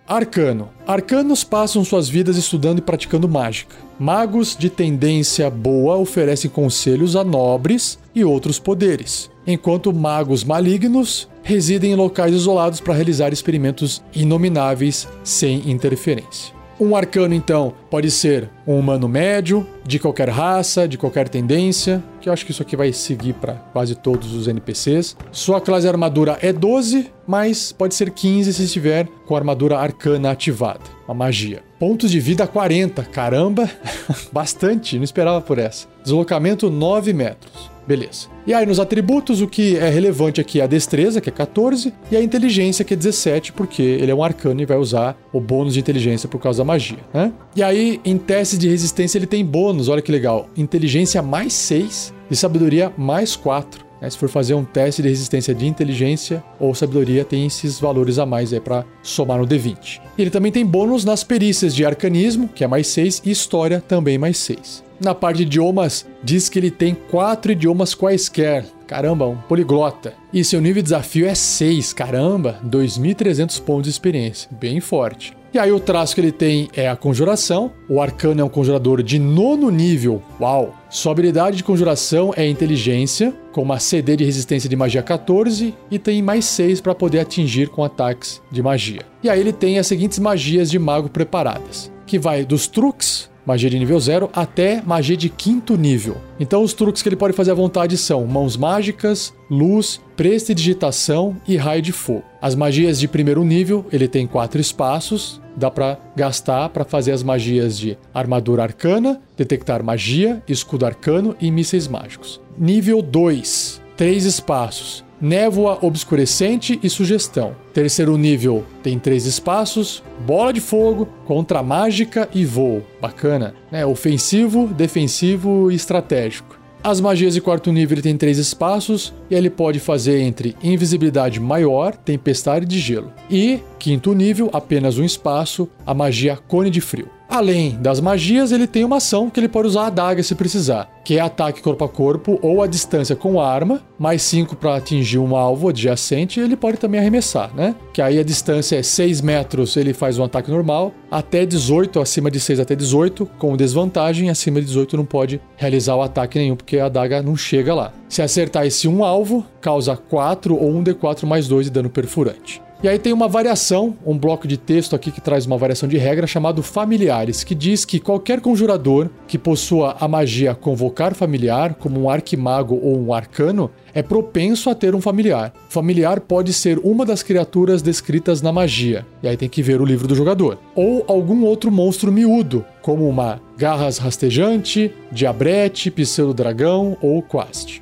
Arcano. 0.07 0.69
Arcanos 0.87 1.43
passam 1.43 1.85
suas 1.85 2.09
vidas 2.09 2.37
estudando 2.37 2.81
e 2.81 2.83
praticando 2.83 3.29
mágica. 3.29 3.77
Magos 3.99 4.57
de 4.57 4.69
tendência 4.69 5.49
boa 5.49 5.97
oferecem 5.97 6.51
conselhos 6.51 7.17
a 7.17 7.25
nobres 7.25 7.99
e 8.15 8.25
outros 8.25 8.59
poderes, 8.59 9.31
enquanto 9.47 9.93
magos 9.93 10.45
malignos 10.45 11.29
residem 11.43 11.93
em 11.93 11.97
locais 11.97 12.35
isolados 12.35 12.81
para 12.81 12.95
realizar 12.95 13.33
experimentos 13.33 14.03
inomináveis 14.15 15.09
sem 15.25 15.71
interferência. 15.71 16.63
Um 16.81 16.97
arcano, 16.97 17.33
então, 17.33 17.73
pode 17.89 18.11
ser 18.11 18.51
um 18.67 18.77
humano 18.77 19.07
médio, 19.07 19.65
de 19.87 20.01
qualquer 20.01 20.29
raça, 20.29 20.89
de 20.89 20.99
qualquer 20.99 21.29
tendência, 21.29 22.03
que 22.21 22.29
eu 22.29 22.33
acho 22.33 22.45
que 22.45 22.51
isso 22.51 22.63
aqui 22.63 22.75
vai 22.75 22.93
seguir 22.93 23.35
para 23.35 23.55
quase 23.55 23.95
todos 23.95 24.33
os 24.35 24.49
NPCs. 24.49 25.17
Sua 25.31 25.61
classe 25.61 25.87
armadura 25.87 26.39
é 26.43 26.53
12, 26.53 27.09
mas 27.25 27.71
pode 27.71 27.95
ser 27.95 28.11
15 28.11 28.53
se 28.53 28.65
estiver 28.65 29.07
com 29.27 29.37
a 29.37 29.39
armadura 29.39 29.79
arcana 29.79 30.33
ativada, 30.33 30.81
uma 31.07 31.15
magia. 31.15 31.63
Pontos 31.79 32.11
de 32.11 32.19
vida 32.19 32.49
40, 32.49 33.05
caramba, 33.05 33.71
bastante, 34.33 34.97
não 34.97 35.05
esperava 35.05 35.41
por 35.41 35.59
essa. 35.59 35.87
Deslocamento 36.03 36.69
9 36.69 37.13
metros. 37.13 37.72
Beleza. 37.87 38.29
E 38.47 38.55
aí, 38.55 38.65
nos 38.67 38.79
atributos, 38.81 39.41
o 39.41 39.47
que 39.47 39.77
é 39.77 39.89
relevante 39.89 40.41
aqui 40.41 40.61
é 40.61 40.65
a 40.65 40.67
destreza, 40.67 41.21
que 41.21 41.29
é 41.29 41.33
14, 41.33 41.93
e 42.11 42.17
a 42.17 42.23
inteligência, 42.23 42.85
que 42.85 42.95
é 42.95 42.97
17, 42.97 43.53
porque 43.53 43.83
ele 43.83 44.11
é 44.11 44.15
um 44.15 44.23
arcano 44.23 44.61
e 44.61 44.65
vai 44.65 44.77
usar 44.77 45.17
o 45.33 45.41
bônus 45.41 45.75
de 45.75 45.81
inteligência 45.81 46.29
por 46.29 46.41
causa 46.41 46.59
da 46.59 46.65
magia, 46.65 46.99
né? 47.13 47.33
E 47.55 47.63
aí, 47.63 48.01
em 48.05 48.17
testes 48.19 48.59
de 48.59 48.69
resistência, 48.69 49.19
ele 49.19 49.27
tem 49.27 49.45
bônus, 49.45 49.89
olha 49.89 50.03
que 50.03 50.13
legal. 50.13 50.49
Inteligência 50.57 51.23
mais 51.23 51.53
6 51.53 52.13
e 52.31 52.37
sabedoria 52.37 52.93
mais 52.97 53.37
4. 53.37 53.92
Né? 54.03 54.11
Se 54.11 54.19
for 54.19 54.29
fazer 54.29 54.55
um 54.55 54.65
teste 54.65 55.01
de 55.01 55.09
resistência 55.09 55.55
de 55.55 55.65
inteligência 55.65 56.43
ou 56.59 56.75
sabedoria, 56.75 57.25
tem 57.25 57.47
esses 57.47 57.79
valores 57.79 58.19
a 58.19 58.27
mais 58.27 58.53
para 58.59 58.85
somar 59.03 59.39
no 59.39 59.47
D20. 59.47 60.01
Ele 60.19 60.29
também 60.29 60.51
tem 60.51 60.67
bônus 60.67 61.05
nas 61.05 61.23
perícias 61.23 61.75
de 61.75 61.87
arcanismo, 61.87 62.49
que 62.49 62.65
é 62.65 62.67
mais 62.67 62.89
6, 62.89 63.23
e 63.25 63.31
história, 63.31 63.81
também 63.81 64.19
mais 64.19 64.37
6. 64.39 64.83
Na 65.01 65.15
parte 65.15 65.39
de 65.39 65.43
idiomas, 65.45 66.07
diz 66.23 66.49
que 66.49 66.59
ele 66.59 66.71
tem 66.71 66.95
quatro 66.95 67.53
idiomas 67.53 67.95
quaisquer. 67.95 68.65
Caramba, 68.87 69.27
um 69.27 69.37
poliglota. 69.37 70.15
E 70.33 70.45
seu 70.45 70.61
nível 70.61 70.83
de 70.83 70.89
desafio 70.89 71.27
é 71.27 71.35
6. 71.35 71.93
Caramba, 71.93 72.61
2.300 72.65 73.63
pontos 73.63 73.85
de 73.85 73.91
experiência. 73.91 74.49
Bem 74.53 74.81
forte. 74.81 75.35
E 75.55 75.59
aí 75.59 75.71
o 75.71 75.79
traço 75.79 76.15
que 76.15 76.21
ele 76.23 76.33
tem 76.33 76.71
é 76.73 76.89
a 76.89 76.97
conjuração. 76.97 77.73
O 77.87 78.01
arcano 78.01 78.41
é 78.41 78.45
um 78.45 78.49
conjurador 78.49 79.03
de 79.03 79.19
nono 79.19 79.69
nível. 79.71 80.23
Uau! 80.41 80.75
Sua 80.89 81.13
habilidade 81.13 81.59
de 81.59 81.65
conjuração 81.65 82.33
é 82.35 82.49
inteligência, 82.49 83.35
com 83.53 83.61
uma 83.61 83.79
CD 83.79 84.17
de 84.17 84.25
resistência 84.25 84.67
de 84.67 84.77
magia 84.77 85.03
14 85.03 85.75
e 85.91 85.99
tem 85.99 86.23
mais 86.23 86.47
6 86.47 86.81
para 86.81 86.95
poder 86.95 87.21
atingir 87.21 87.69
com 87.69 87.85
ataques 87.85 88.41
de 88.51 88.63
magia. 88.63 89.03
E 89.23 89.29
aí 89.29 89.41
ele 89.41 89.53
tem 89.53 89.79
as 89.79 89.87
seguintes 89.87 90.19
magias 90.19 90.71
de 90.71 90.79
mago 90.79 91.11
preparadas, 91.11 91.93
que 92.07 92.19
vai 92.19 92.47
dos 92.47 92.67
truques 92.67 93.31
magia 93.47 93.69
de 93.69 93.79
nível 93.79 93.99
0 93.99 94.31
até 94.33 94.83
magia 94.83 95.17
de 95.17 95.29
quinto 95.29 95.77
nível. 95.77 96.17
Então 96.39 96.63
os 96.63 96.73
truques 96.73 97.03
que 97.03 97.09
ele 97.09 97.17
pode 97.17 97.35
fazer 97.35 97.51
à 97.51 97.55
vontade 97.55 97.97
são 97.97 98.27
mãos 98.27 98.57
mágicas, 98.57 99.35
luz, 99.51 100.01
prestidigitação 100.17 101.37
e 101.47 101.57
raio 101.57 101.83
de 101.83 101.93
fogo. 101.93 102.25
As 102.41 102.55
magias 102.55 102.99
de 102.99 103.09
primeiro 103.09 103.45
nível, 103.45 103.85
ele 103.93 104.09
tem 104.09 104.27
quatro 104.27 104.61
espaços, 104.61 105.41
dá 105.57 105.71
para 105.71 105.99
gastar 106.17 106.69
para 106.71 106.85
fazer 106.85 107.13
as 107.13 107.23
magias 107.23 107.79
de 107.79 107.99
armadura 108.13 108.63
arcana, 108.63 109.21
detectar 109.37 109.83
magia, 109.83 110.43
escudo 110.49 110.87
arcano 110.87 111.37
e 111.41 111.51
mísseis 111.51 111.87
mágicos. 111.87 112.41
Nível 112.59 113.03
2, 113.03 113.81
três 113.97 114.25
espaços 114.25 115.05
névoa 115.23 115.79
obscurecente 115.81 116.81
e 116.83 116.91
sugestão. 116.91 117.55
Terceiro 117.73 118.19
nível 118.19 118.65
tem 118.83 118.99
três 118.99 119.25
espaços, 119.25 120.03
bola 120.27 120.53
de 120.53 120.61
fogo, 120.61 121.09
contra 121.25 121.63
mágica 121.63 122.29
e 122.35 122.45
voo. 122.45 122.83
Bacana, 123.01 123.55
né? 123.71 123.87
Ofensivo, 123.87 124.67
defensivo 124.67 125.71
e 125.71 125.77
estratégico. 125.77 126.61
As 126.85 127.01
magias 127.01 127.35
de 127.35 127.41
quarto 127.41 127.71
nível 127.71 128.03
tem 128.03 128.17
três 128.17 128.39
espaços 128.39 129.15
e 129.31 129.37
ele 129.37 129.49
pode 129.49 129.79
fazer 129.79 130.21
entre 130.21 130.57
invisibilidade 130.61 131.39
maior, 131.39 131.95
tempestade 131.95 132.67
de 132.67 132.81
gelo. 132.81 133.13
E, 133.31 133.61
quinto 133.79 134.13
nível, 134.13 134.51
apenas 134.53 134.99
um 134.99 135.05
espaço, 135.05 135.69
a 135.87 135.95
magia 135.95 136.37
cone 136.37 136.71
de 136.71 136.81
frio. 136.81 137.09
Além 137.33 137.79
das 137.81 137.99
magias, 137.99 138.53
ele 138.53 138.67
tem 138.67 138.85
uma 138.85 138.99
ação 138.99 139.31
que 139.31 139.41
ele 139.41 139.49
pode 139.49 139.67
usar 139.67 139.85
a 139.85 139.87
adaga 139.87 140.23
se 140.23 140.35
precisar, 140.35 141.01
que 141.03 141.17
é 141.17 141.21
ataque 141.21 141.63
corpo 141.63 141.83
a 141.83 141.89
corpo 141.89 142.39
ou 142.43 142.61
a 142.61 142.67
distância 142.67 143.17
com 143.17 143.41
arma, 143.41 143.81
mais 143.99 144.21
5 144.21 144.55
para 144.55 144.77
atingir 144.77 145.17
um 145.17 145.35
alvo 145.35 145.71
adjacente, 145.71 146.39
ele 146.39 146.57
pode 146.57 146.77
também 146.77 147.01
arremessar, 147.01 147.51
né? 147.55 147.75
Que 147.91 148.03
aí 148.03 148.19
a 148.19 148.23
distância 148.23 148.77
é 148.77 148.83
6 148.83 149.23
metros, 149.23 149.79
ele 149.79 149.95
faz 149.95 150.19
um 150.19 150.25
ataque 150.25 150.51
normal, 150.51 150.93
até 151.11 151.47
18, 151.47 152.01
acima 152.01 152.31
de 152.31 152.39
6 152.39 152.61
até 152.61 152.77
18, 152.77 153.25
com 153.39 153.57
desvantagem, 153.57 154.29
acima 154.29 154.61
de 154.61 154.67
18 154.67 154.99
não 154.99 155.07
pode 155.07 155.41
realizar 155.57 155.97
o 155.97 156.03
ataque 156.03 156.39
nenhum, 156.39 156.55
porque 156.55 156.81
a 156.81 156.85
adaga 156.85 157.23
não 157.23 157.35
chega 157.35 157.75
lá. 157.75 157.95
Se 158.11 158.21
acertar 158.21 158.67
esse 158.67 158.87
um 158.87 159.03
alvo, 159.03 159.43
causa 159.59 159.97
4 159.97 160.55
ou 160.55 160.69
1 160.69 160.85
D4 160.85 161.25
mais 161.25 161.49
2 161.49 161.65
de 161.65 161.73
dano 161.73 161.89
perfurante. 161.89 162.61
E 162.83 162.89
aí 162.89 162.99
tem 162.99 163.13
uma 163.13 163.29
variação, 163.29 163.97
um 164.05 164.19
bloco 164.19 164.49
de 164.49 164.57
texto 164.57 164.97
aqui 164.97 165.13
que 165.13 165.21
traz 165.21 165.47
uma 165.47 165.57
variação 165.57 165.89
de 165.89 165.97
regra 165.97 166.27
chamado 166.27 166.65
familiares, 166.65 167.45
que 167.45 167.55
diz 167.55 167.85
que 167.85 168.01
qualquer 168.01 168.41
conjurador 168.41 169.09
que 169.29 169.39
possua 169.39 169.97
a 170.01 170.09
magia 170.09 170.53
convocar 170.53 171.15
familiar, 171.15 171.75
como 171.75 172.01
um 172.01 172.11
arquimago 172.11 172.75
ou 172.75 172.99
um 172.99 173.15
arcano, 173.15 173.71
é 173.95 174.03
propenso 174.03 174.69
a 174.69 174.75
ter 174.75 174.97
um 174.97 175.01
familiar. 175.01 175.53
Familiar 175.69 176.21
pode 176.23 176.53
ser 176.53 176.81
uma 176.81 177.07
das 177.07 177.23
criaturas 177.23 177.83
descritas 177.83 178.43
na 178.43 178.51
magia, 178.51 179.07
e 179.23 179.29
aí 179.29 179.37
tem 179.37 179.49
que 179.49 179.63
ver 179.63 179.81
o 179.81 179.85
livro 179.85 180.09
do 180.09 180.17
jogador, 180.17 180.59
ou 180.75 181.05
algum 181.07 181.45
outro 181.45 181.71
monstro 181.71 182.11
miúdo, 182.11 182.65
como 182.83 183.09
uma 183.09 183.41
garras 183.57 183.99
rastejante, 183.99 184.93
diabrete, 185.13 185.89
pseudo-dragão 185.89 186.97
ou 187.01 187.23
quast. 187.23 187.81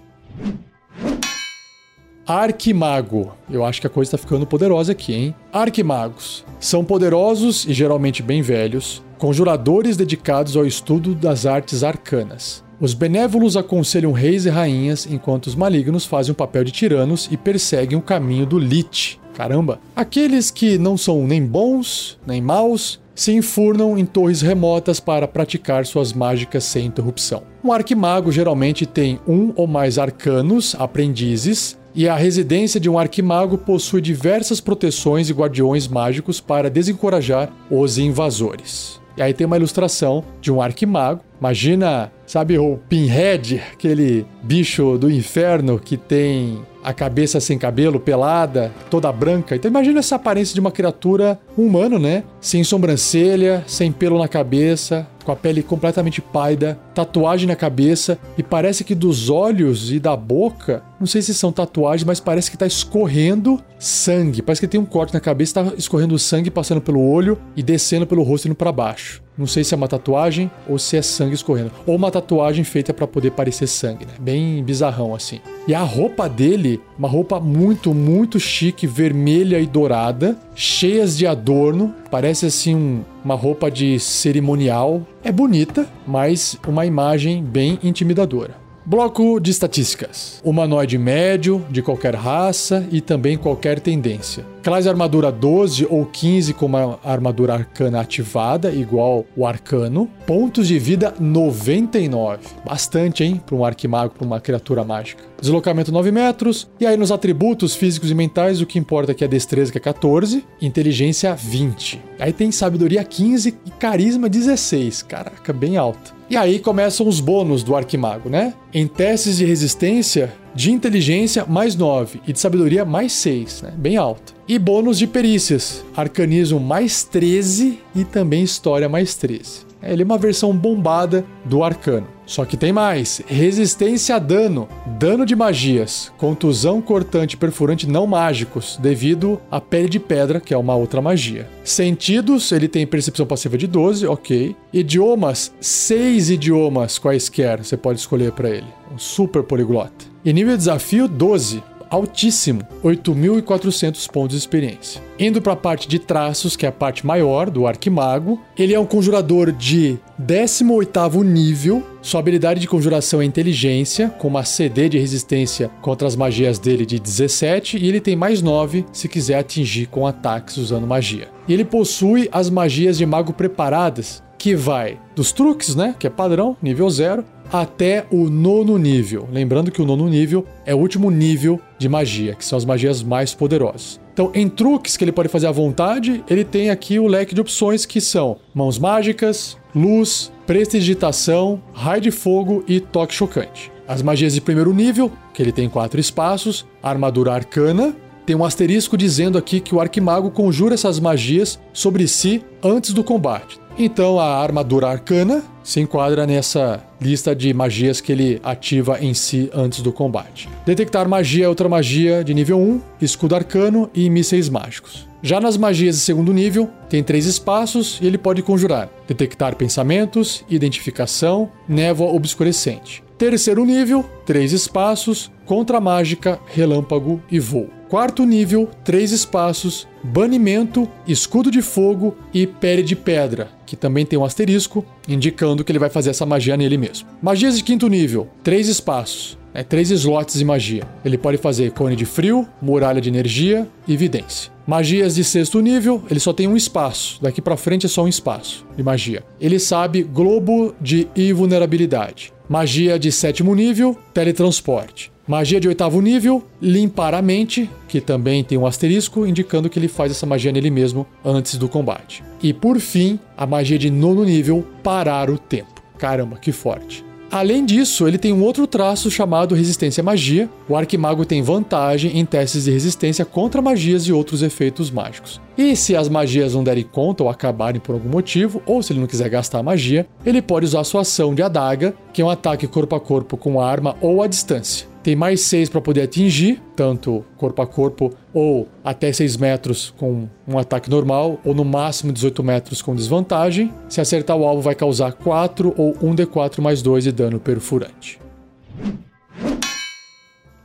Arquimago. 2.31 3.33
Eu 3.51 3.65
acho 3.65 3.81
que 3.81 3.89
a 3.89 3.91
coisa 3.91 4.11
está 4.11 4.17
ficando 4.19 4.47
poderosa 4.47 4.93
aqui, 4.93 5.13
hein? 5.13 5.35
Arquimagos. 5.53 6.45
São 6.61 6.85
poderosos 6.85 7.65
e 7.65 7.73
geralmente 7.73 8.23
bem 8.23 8.41
velhos, 8.41 9.03
conjuradores 9.19 9.97
dedicados 9.97 10.57
ao 10.57 10.65
estudo 10.65 11.13
das 11.13 11.45
artes 11.45 11.83
arcanas. 11.83 12.63
Os 12.81 12.95
benévolos 12.95 13.57
aconselham 13.57 14.13
reis 14.13 14.47
e 14.47 14.49
rainhas, 14.49 15.09
enquanto 15.11 15.49
os 15.49 15.57
malignos 15.57 16.07
fazem 16.07 16.31
o 16.31 16.37
papel 16.37 16.63
de 16.63 16.71
tiranos 16.71 17.29
e 17.33 17.37
perseguem 17.37 17.99
o 17.99 18.03
caminho 18.03 18.47
do 18.47 18.61
Lich. 18.61 19.19
Caramba! 19.35 19.81
Aqueles 19.97 20.53
que 20.53 20.79
não 20.79 20.97
são 20.97 21.27
nem 21.27 21.45
bons 21.45 22.17
nem 22.25 22.41
maus 22.41 23.01
se 23.13 23.33
enfurnam 23.33 23.99
em 23.99 24.07
torres 24.07 24.41
remotas 24.41 25.01
para 25.01 25.27
praticar 25.27 25.85
suas 25.85 26.13
mágicas 26.13 26.63
sem 26.63 26.87
interrupção. 26.87 27.43
Um 27.63 27.73
arquimago 27.73 28.31
geralmente 28.33 28.87
tem 28.87 29.19
um 29.27 29.53
ou 29.57 29.67
mais 29.67 29.99
arcanos, 29.99 30.75
aprendizes, 30.79 31.79
e 31.95 32.09
a 32.09 32.17
residência 32.17 32.79
de 32.81 32.89
um 32.89 32.99
arquimago 32.99 33.59
possui 33.59 34.01
diversas 34.01 34.61
proteções 34.61 35.29
e 35.29 35.33
guardiões 35.33 35.89
mágicos 35.89 36.41
para 36.41 36.71
desencorajar 36.71 37.51
os 37.71 37.99
invasores. 37.99 39.01
E 39.17 39.23
aí 39.23 39.35
tem 39.35 39.47
uma 39.47 39.57
ilustração 39.57 40.25
de 40.41 40.53
um 40.53 40.63
arquimago. 40.63 41.21
Imagina, 41.39 42.11
sabe 42.27 42.59
o 42.59 42.79
Pinhead, 42.89 43.63
aquele 43.73 44.25
bicho 44.43 44.97
do 44.97 45.11
inferno 45.11 45.79
que 45.79 45.97
tem 45.97 46.63
a 46.83 46.93
cabeça 46.93 47.41
sem 47.41 47.59
cabelo, 47.59 48.01
pelada, 48.01 48.73
toda 48.89 49.13
branca. 49.13 49.55
Então 49.55 49.71
imagina 49.71 49.99
essa 49.99 50.17
aparência 50.17 50.55
de 50.55 50.61
uma 50.61 50.71
criatura 50.71 51.39
humana, 51.57 51.99
né? 51.99 52.25
Sem 52.41 52.65
sobrancelha, 52.65 53.63
sem 53.67 53.93
pelo 53.93 54.19
na 54.19 54.29
cabeça, 54.29 55.07
com 55.25 55.33
a 55.33 55.37
pele 55.37 55.63
completamente 55.63 56.21
páida, 56.21 56.79
tatuagem 57.05 57.47
na 57.47 57.57
cabeça 57.57 58.19
e 58.37 58.43
parece 58.43 58.85
que 58.85 58.95
dos 58.95 59.31
olhos 59.31 59.91
e 59.91 59.99
da 59.99 60.17
boca, 60.17 60.83
não 60.99 61.07
sei 61.07 61.23
se 61.23 61.33
são 61.33 61.51
tatuagens, 61.51 62.05
mas 62.05 62.21
parece 62.21 62.51
que 62.51 62.59
tá 62.59 62.67
escorrendo 62.67 63.59
sangue. 63.79 64.43
Parece 64.43 64.61
que 64.61 64.69
tem 64.69 64.79
um 64.79 64.85
corte 64.85 65.15
na 65.15 65.21
cabeça, 65.21 65.65
tá 65.65 65.73
escorrendo 65.77 66.19
sangue 66.19 66.51
passando 66.51 66.81
pelo 66.81 67.01
olho 67.01 67.39
e 67.57 67.63
descendo 67.63 68.07
pelo 68.07 68.23
rosto 68.23 68.47
indo 68.47 68.55
para 68.55 68.71
baixo. 68.71 69.23
Não 69.39 69.47
sei 69.47 69.65
se 69.65 69.73
é 69.73 69.77
uma 69.79 69.89
tatuagem 69.89 70.51
ou 70.69 70.79
se 70.79 70.99
é 70.99 71.03
sangue 71.03 71.35
escorrendo. 71.35 71.73
Ou 71.87 71.97
uma 71.97 72.11
tatuagem 72.11 72.63
feita 72.63 72.93
para 72.93 73.07
poder 73.07 73.31
parecer 73.31 73.67
sangue, 73.67 74.05
né? 74.05 74.13
Bem 74.21 74.63
bizarrão 74.63 75.15
assim. 75.15 75.41
E 75.67 75.75
a 75.75 75.81
roupa 75.83 76.29
dele, 76.29 76.79
uma 76.99 77.09
roupa 77.09 77.41
muito, 77.41 77.95
muito 77.95 78.39
chique, 78.39 78.87
vermelha 78.87 79.59
e 79.59 79.67
dourada, 79.67 80.37
cheias 80.55 81.17
de 81.17 81.27
adorno. 81.27 81.95
Parece 82.11 82.45
assim 82.45 82.75
um, 82.75 83.03
uma 83.25 83.35
roupa 83.35 83.71
de 83.71 83.99
cerimonial. 83.99 85.07
É 85.25 85.33
bonita, 85.33 85.87
mas 86.07 86.59
uma 86.69 86.85
imagem 86.91 87.43
bem 87.43 87.79
intimidadora. 87.83 88.55
Bloco 88.85 89.39
de 89.39 89.51
estatísticas. 89.51 90.41
Humanoide 90.43 90.99
médio, 90.99 91.65
de 91.71 91.81
qualquer 91.81 92.15
raça 92.15 92.87
e 92.91 93.01
também 93.01 93.37
qualquer 93.37 93.79
tendência. 93.79 94.45
Classe 94.63 94.89
armadura 94.89 95.31
12 95.31 95.87
ou 95.89 96.05
15 96.05 96.55
com 96.55 96.67
uma 96.67 96.99
armadura 97.05 97.55
arcana 97.55 98.01
ativada, 98.01 98.73
igual 98.73 99.25
o 99.37 99.47
arcano. 99.47 100.11
Pontos 100.27 100.67
de 100.67 100.79
vida 100.79 101.15
99. 101.21 102.41
Bastante, 102.65 103.23
hein? 103.23 103.41
Para 103.45 103.55
um 103.55 103.65
arquimago, 103.65 104.15
para 104.15 104.27
uma 104.27 104.41
criatura 104.41 104.83
mágica. 104.83 105.23
Deslocamento 105.41 105.91
9 105.91 106.11
metros. 106.11 106.69
E 106.79 106.87
aí 106.87 106.97
nos 106.97 107.11
atributos 107.11 107.75
físicos 107.75 108.11
e 108.11 108.15
mentais, 108.15 108.61
o 108.61 108.67
que 108.67 108.79
importa 108.79 109.13
aqui 109.13 109.25
é 109.25 109.27
a 109.27 109.31
destreza, 109.31 109.73
que 109.73 109.79
é 109.79 109.81
14. 109.81 110.45
Inteligência 110.61 111.35
20. 111.35 112.01
Aí 112.19 112.33
tem 112.33 112.53
sabedoria 112.53 113.03
15 113.03 113.57
e 113.65 113.71
carisma 113.71 114.29
16. 114.29 115.03
Caraca, 115.03 115.53
bem 115.53 115.77
alto. 115.77 116.15
E 116.29 116.37
aí 116.37 116.61
começam 116.61 117.09
os 117.09 117.19
bônus 117.19 117.65
do 117.65 117.75
Arquimago, 117.75 118.29
né? 118.29 118.55
Em 118.73 118.87
testes 118.87 119.39
de 119.39 119.45
resistência, 119.45 120.33
de 120.55 120.71
inteligência 120.71 121.45
mais 121.45 121.75
9 121.75 122.21
e 122.27 122.33
de 122.33 122.39
sabedoria 122.39 122.85
mais 122.85 123.13
6, 123.15 123.63
né? 123.63 123.75
Bem 123.77 123.97
alto. 123.97 124.35
E 124.47 124.59
bônus 124.59 124.99
de 124.99 125.07
perícias, 125.07 125.85
arcanismo 125.97 126.61
mais 126.61 127.03
13 127.03 127.81
e 127.95 128.05
também 128.05 128.45
história 128.45 128.89
mais 128.89 129.15
13. 129.17 129.70
Ele 129.83 130.03
é 130.03 130.05
uma 130.05 130.19
versão 130.19 130.55
bombada 130.55 131.25
do 131.45 131.63
arcano. 131.63 132.07
Só 132.27 132.45
que 132.45 132.57
tem 132.57 132.73
mais: 132.73 133.21
resistência 133.27 134.15
a 134.15 134.19
dano, 134.19 134.69
dano 134.99 135.27
de 135.27 135.35
magias, 135.35 136.13
contusão 136.17 136.81
cortante 136.81 137.37
perfurante 137.37 137.89
não 137.89 138.07
mágicos, 138.07 138.79
devido 138.81 139.41
à 139.51 139.61
pele 139.61 139.89
de 139.89 139.99
pedra, 139.99 140.41
que 140.41 140.55
é 140.55 140.57
uma 140.57 140.77
outra 140.77 141.03
magia. 141.03 141.49
Sentidos, 141.65 142.53
ele 142.53 142.69
tem 142.69 142.87
percepção 142.87 143.27
passiva 143.27 143.59
de 143.59 143.67
12, 143.67 144.07
ok. 144.07 144.55
Idiomas, 144.73 145.53
seis 145.61 146.31
idiomas 146.31 146.99
quaisquer 146.99 147.65
você 147.65 147.77
pode 147.77 147.99
escolher 147.99 148.33
para 148.33 148.51
ele. 148.51 148.67
Um 148.95 148.99
super 148.99 149.43
poliglota. 149.43 150.11
E 150.25 150.33
nível 150.33 150.53
de 150.53 150.59
desafio, 150.59 151.09
12 151.09 151.63
altíssimo, 151.91 152.63
8.400 152.83 154.11
pontos 154.11 154.37
de 154.37 154.39
experiência. 154.39 155.03
Indo 155.19 155.43
para 155.43 155.53
a 155.53 155.57
parte 155.57 155.89
de 155.89 155.99
traços, 155.99 156.57
que 156.57 156.65
é 156.65 156.69
a 156.69 156.73
parte 156.73 157.05
maior 157.05 157.51
do 157.51 157.67
Arquimago, 157.67 158.41
ele 158.57 158.73
é 158.73 158.81
um 158.81 158.87
conjurador 158.87 159.53
de 159.53 159.99
18º 160.19 161.23
nível. 161.23 161.83
Sua 162.01 162.21
habilidade 162.21 162.61
de 162.61 162.69
conjuração 162.69 163.21
é 163.21 163.25
inteligência, 163.25 164.09
com 164.09 164.29
uma 164.29 164.45
CD 164.45 164.89
de 164.89 164.99
resistência 164.99 165.71
contra 165.83 166.09
as 166.09 166.17
magias 166.17 166.59
dele 166.59 166.87
de 166.87 166.99
17 166.99 167.77
e 167.77 167.89
ele 167.89 168.01
tem 168.01 168.17
mais 168.17 168.41
9 168.41 168.87
se 168.93 169.09
quiser 169.09 169.39
atingir 169.39 169.87
com 169.87 170.07
ataques 170.07 170.57
usando 170.57 170.87
magia. 170.87 171.29
E 171.47 171.53
ele 171.53 171.65
possui 171.65 172.29
as 172.33 172.49
magias 172.49 172.97
de 172.97 173.05
mago 173.05 173.33
preparadas, 173.33 174.23
que 174.41 174.55
vai 174.55 174.99
dos 175.15 175.33
truques, 175.33 175.77
né, 175.77 175.95
que 175.99 176.07
é 176.07 176.11
padrão, 176.11 176.57
nível 176.63 176.89
0, 176.89 177.23
até 177.53 178.07
o 178.11 178.31
nono 178.31 178.79
nível. 178.79 179.29
Lembrando 179.31 179.71
que 179.71 179.83
o 179.83 179.85
nono 179.85 180.09
nível 180.09 180.47
é 180.65 180.75
o 180.75 180.79
último 180.79 181.11
nível 181.11 181.61
de 181.79 181.91
magia, 181.91 182.35
que 182.35 182.45
são 182.45 182.57
as 182.57 182.65
magias 182.65 183.03
mais 183.03 183.35
poderosas. 183.35 184.01
Então, 184.15 184.31
em 184.35 184.49
truques 184.49 184.97
que 184.97 185.05
ele 185.05 185.13
pode 185.13 185.29
fazer 185.29 185.47
à 185.47 185.53
vontade, 185.53 186.25
ele 186.27 186.43
tem 186.43 186.71
aqui 186.71 186.99
o 186.99 187.07
leque 187.07 187.35
de 187.35 187.41
opções 187.43 187.85
que 187.85 188.01
são 188.01 188.39
mãos 188.55 188.79
mágicas, 188.79 189.59
luz, 189.75 190.33
prestidigitação, 190.47 191.63
raio 191.75 192.01
de 192.01 192.11
fogo 192.11 192.65
e 192.67 192.81
toque 192.81 193.13
chocante. 193.13 193.71
As 193.87 194.01
magias 194.01 194.33
de 194.33 194.41
primeiro 194.41 194.73
nível, 194.73 195.13
que 195.35 195.43
ele 195.43 195.53
tem 195.53 195.69
quatro 195.69 196.01
espaços, 196.01 196.65
armadura 196.83 197.35
arcana, 197.35 197.95
tem 198.25 198.35
um 198.35 198.45
asterisco 198.45 198.97
dizendo 198.97 199.37
aqui 199.37 199.61
que 199.61 199.75
o 199.75 199.81
arquimago 199.81 200.31
conjura 200.31 200.73
essas 200.73 200.99
magias 200.99 201.61
sobre 201.75 202.09
si 202.09 202.43
antes 202.63 202.95
do 202.95 203.05
combate. 203.05 203.60
Então 203.79 204.19
a 204.19 204.43
armadura 204.43 204.89
arcana 204.89 205.43
se 205.63 205.81
enquadra 205.81 206.27
nessa 206.27 206.85
lista 207.01 207.35
de 207.35 207.55
magias 207.55 208.01
que 208.01 208.13
ele 208.13 208.41
ativa 208.43 208.99
em 209.01 209.15
si 209.15 209.51
antes 209.55 209.81
do 209.81 209.93
combate. 209.93 210.49
Detectar 210.67 211.09
magia 211.09 211.47
é 211.47 211.49
outra 211.49 211.69
magia 211.69 212.23
de 212.25 212.35
nível 212.35 212.59
1, 212.59 212.81
escudo 213.01 213.35
arcano 213.35 213.89
e 213.95 214.11
mísseis 214.11 214.49
mágicos. 214.49 215.09
Já 215.23 215.39
nas 215.39 215.57
magias 215.57 215.97
de 215.97 216.01
segundo 216.03 216.33
nível, 216.33 216.69
tem 216.89 217.03
três 217.03 217.27
espaços 217.27 217.99
e 218.01 218.07
ele 218.07 218.17
pode 218.19 218.43
conjurar: 218.43 218.89
detectar 219.07 219.55
pensamentos, 219.55 220.45
identificação, 220.49 221.51
névoa 221.69 222.13
obscurecente. 222.13 223.03
Terceiro 223.19 223.65
nível, 223.67 224.03
três 224.25 224.53
espaços, 224.53 225.31
contra 225.45 225.79
mágica, 225.79 226.41
relâmpago 226.47 227.21
e 227.31 227.39
voo. 227.39 227.69
Quarto 227.91 228.25
nível, 228.25 228.71
três 228.85 229.11
espaços, 229.11 229.85
banimento, 230.01 230.89
escudo 231.09 231.51
de 231.51 231.61
fogo 231.61 232.17
e 232.33 232.47
pele 232.47 232.85
de 232.85 232.95
pedra, 232.95 233.49
que 233.67 233.75
também 233.75 234.07
tem 234.07 234.17
um 234.17 234.25
asterisco, 234.25 234.87
indicando 235.09 235.65
que 235.65 235.73
ele 235.73 235.79
vai 235.81 235.91
fazer 235.91 236.11
essa 236.11 236.25
magia 236.25 236.57
nele 236.57 236.79
mesmo. 236.79 237.09
Magias 237.21 237.57
de 237.57 237.65
quinto 237.65 237.89
nível, 237.89 238.29
três 238.45 238.69
espaços, 238.69 239.37
né, 239.53 239.65
três 239.65 239.91
slots 239.91 240.39
de 240.39 240.45
magia. 240.45 240.85
Ele 241.05 241.19
pode 241.19 241.37
fazer 241.39 241.73
cone 241.73 241.97
de 241.97 242.05
frio, 242.05 242.47
muralha 242.63 243.01
de 243.01 243.09
energia 243.09 243.67
e 243.89 243.97
vidência. 243.97 244.53
Magias 244.65 245.17
de 245.17 245.25
sexto 245.25 245.59
nível, 245.61 246.01
ele 246.09 246.21
só 246.21 246.33
tem 246.33 246.47
um 246.47 246.57
espaço. 246.57 247.21
Daqui 247.21 247.43
para 247.43 247.57
frente 247.57 247.87
é 247.87 247.89
só 247.89 248.05
um 248.05 248.09
espaço 248.09 248.65
de 248.77 248.85
magia. 248.85 249.25
Ele 249.41 249.59
sabe 249.59 250.05
globo 250.05 250.77
de 250.81 251.09
invulnerabilidade. 251.17 252.33
Magia 252.49 253.01
de 253.01 253.11
sétimo 253.11 253.53
nível, 253.53 253.99
teletransporte. 254.15 255.11
Magia 255.31 255.61
de 255.61 255.69
oitavo 255.69 256.01
nível, 256.01 256.43
limpar 256.61 257.15
a 257.15 257.23
mente, 257.23 257.71
que 257.87 258.01
também 258.01 258.43
tem 258.43 258.59
um 258.59 258.67
asterisco 258.67 259.25
indicando 259.25 259.71
que 259.71 259.79
ele 259.79 259.87
faz 259.87 260.11
essa 260.11 260.27
magia 260.27 260.51
nele 260.51 260.71
mesmo 260.71 261.07
antes 261.25 261.57
do 261.57 261.69
combate. 261.69 262.21
E 262.43 262.53
por 262.53 262.81
fim, 262.81 263.17
a 263.37 263.47
magia 263.47 263.79
de 263.79 263.91
nono 263.91 264.25
nível, 264.25 264.67
parar 264.83 265.31
o 265.31 265.39
tempo. 265.39 265.81
Caramba, 265.97 266.37
que 266.37 266.51
forte. 266.51 267.05
Além 267.31 267.65
disso, 267.65 268.09
ele 268.09 268.19
tem 268.19 268.33
um 268.33 268.43
outro 268.43 268.67
traço 268.67 269.09
chamado 269.09 269.55
resistência 269.55 270.01
à 270.01 270.05
magia. 270.05 270.51
O 270.69 270.75
arquimago 270.75 271.25
tem 271.25 271.41
vantagem 271.43 272.19
em 272.19 272.25
testes 272.25 272.65
de 272.65 272.73
resistência 272.73 273.25
contra 273.25 273.63
magias 273.63 274.09
e 274.09 274.13
outros 274.13 274.43
efeitos 274.43 274.91
mágicos. 274.91 275.41
E 275.57 275.77
se 275.77 275.97
as 275.97 276.09
magias 276.09 276.55
não 276.55 276.65
derem 276.65 276.85
conta 276.85 277.23
ou 277.23 277.29
acabarem 277.29 277.81
por 277.81 277.95
algum 277.95 278.09
motivo, 278.09 278.63
ou 278.67 278.83
se 278.83 278.93
ele 278.93 279.01
não 279.01 279.07
quiser 279.07 279.29
gastar 279.29 279.63
magia, 279.63 280.07
ele 280.25 280.41
pode 280.41 280.67
usar 280.67 280.85
sua 280.85 281.03
ação 281.03 281.35
de 281.35 281.43
adaga, 281.43 281.95
que 282.13 282.23
é 282.23 282.25
um 282.25 282.31
ataque 282.31 282.67
corpo 282.67 282.95
a 282.95 283.01
corpo 283.01 283.37
com 283.37 283.61
arma 283.61 283.97
ou 284.01 284.23
à 284.23 284.27
distância. 284.27 284.89
Tem 285.03 285.17
mais 285.17 285.41
6 285.43 285.71
para 285.71 285.81
poder 285.81 286.03
atingir, 286.03 286.61
tanto 286.77 287.25
corpo 287.39 287.63
a 287.63 287.67
corpo 287.67 288.13
ou 288.35 288.69
até 288.85 289.11
6 289.11 289.39
metros 289.39 289.95
com 289.97 290.29
um 290.47 290.59
ataque 290.59 290.91
normal, 290.91 291.41
ou 291.43 291.55
no 291.55 291.65
máximo 291.65 292.13
18 292.13 292.43
metros 292.43 292.83
com 292.83 292.95
desvantagem. 292.95 293.73
Se 293.89 294.01
acertar 294.01 294.37
o 294.37 294.47
alvo, 294.47 294.61
vai 294.61 294.75
causar 294.75 295.13
4 295.13 295.75
ou 295.77 295.95
1d4 295.95 296.61
mais 296.61 296.83
2 296.83 297.05
de 297.05 297.13
dano 297.13 297.41
perfurante. 297.41 298.21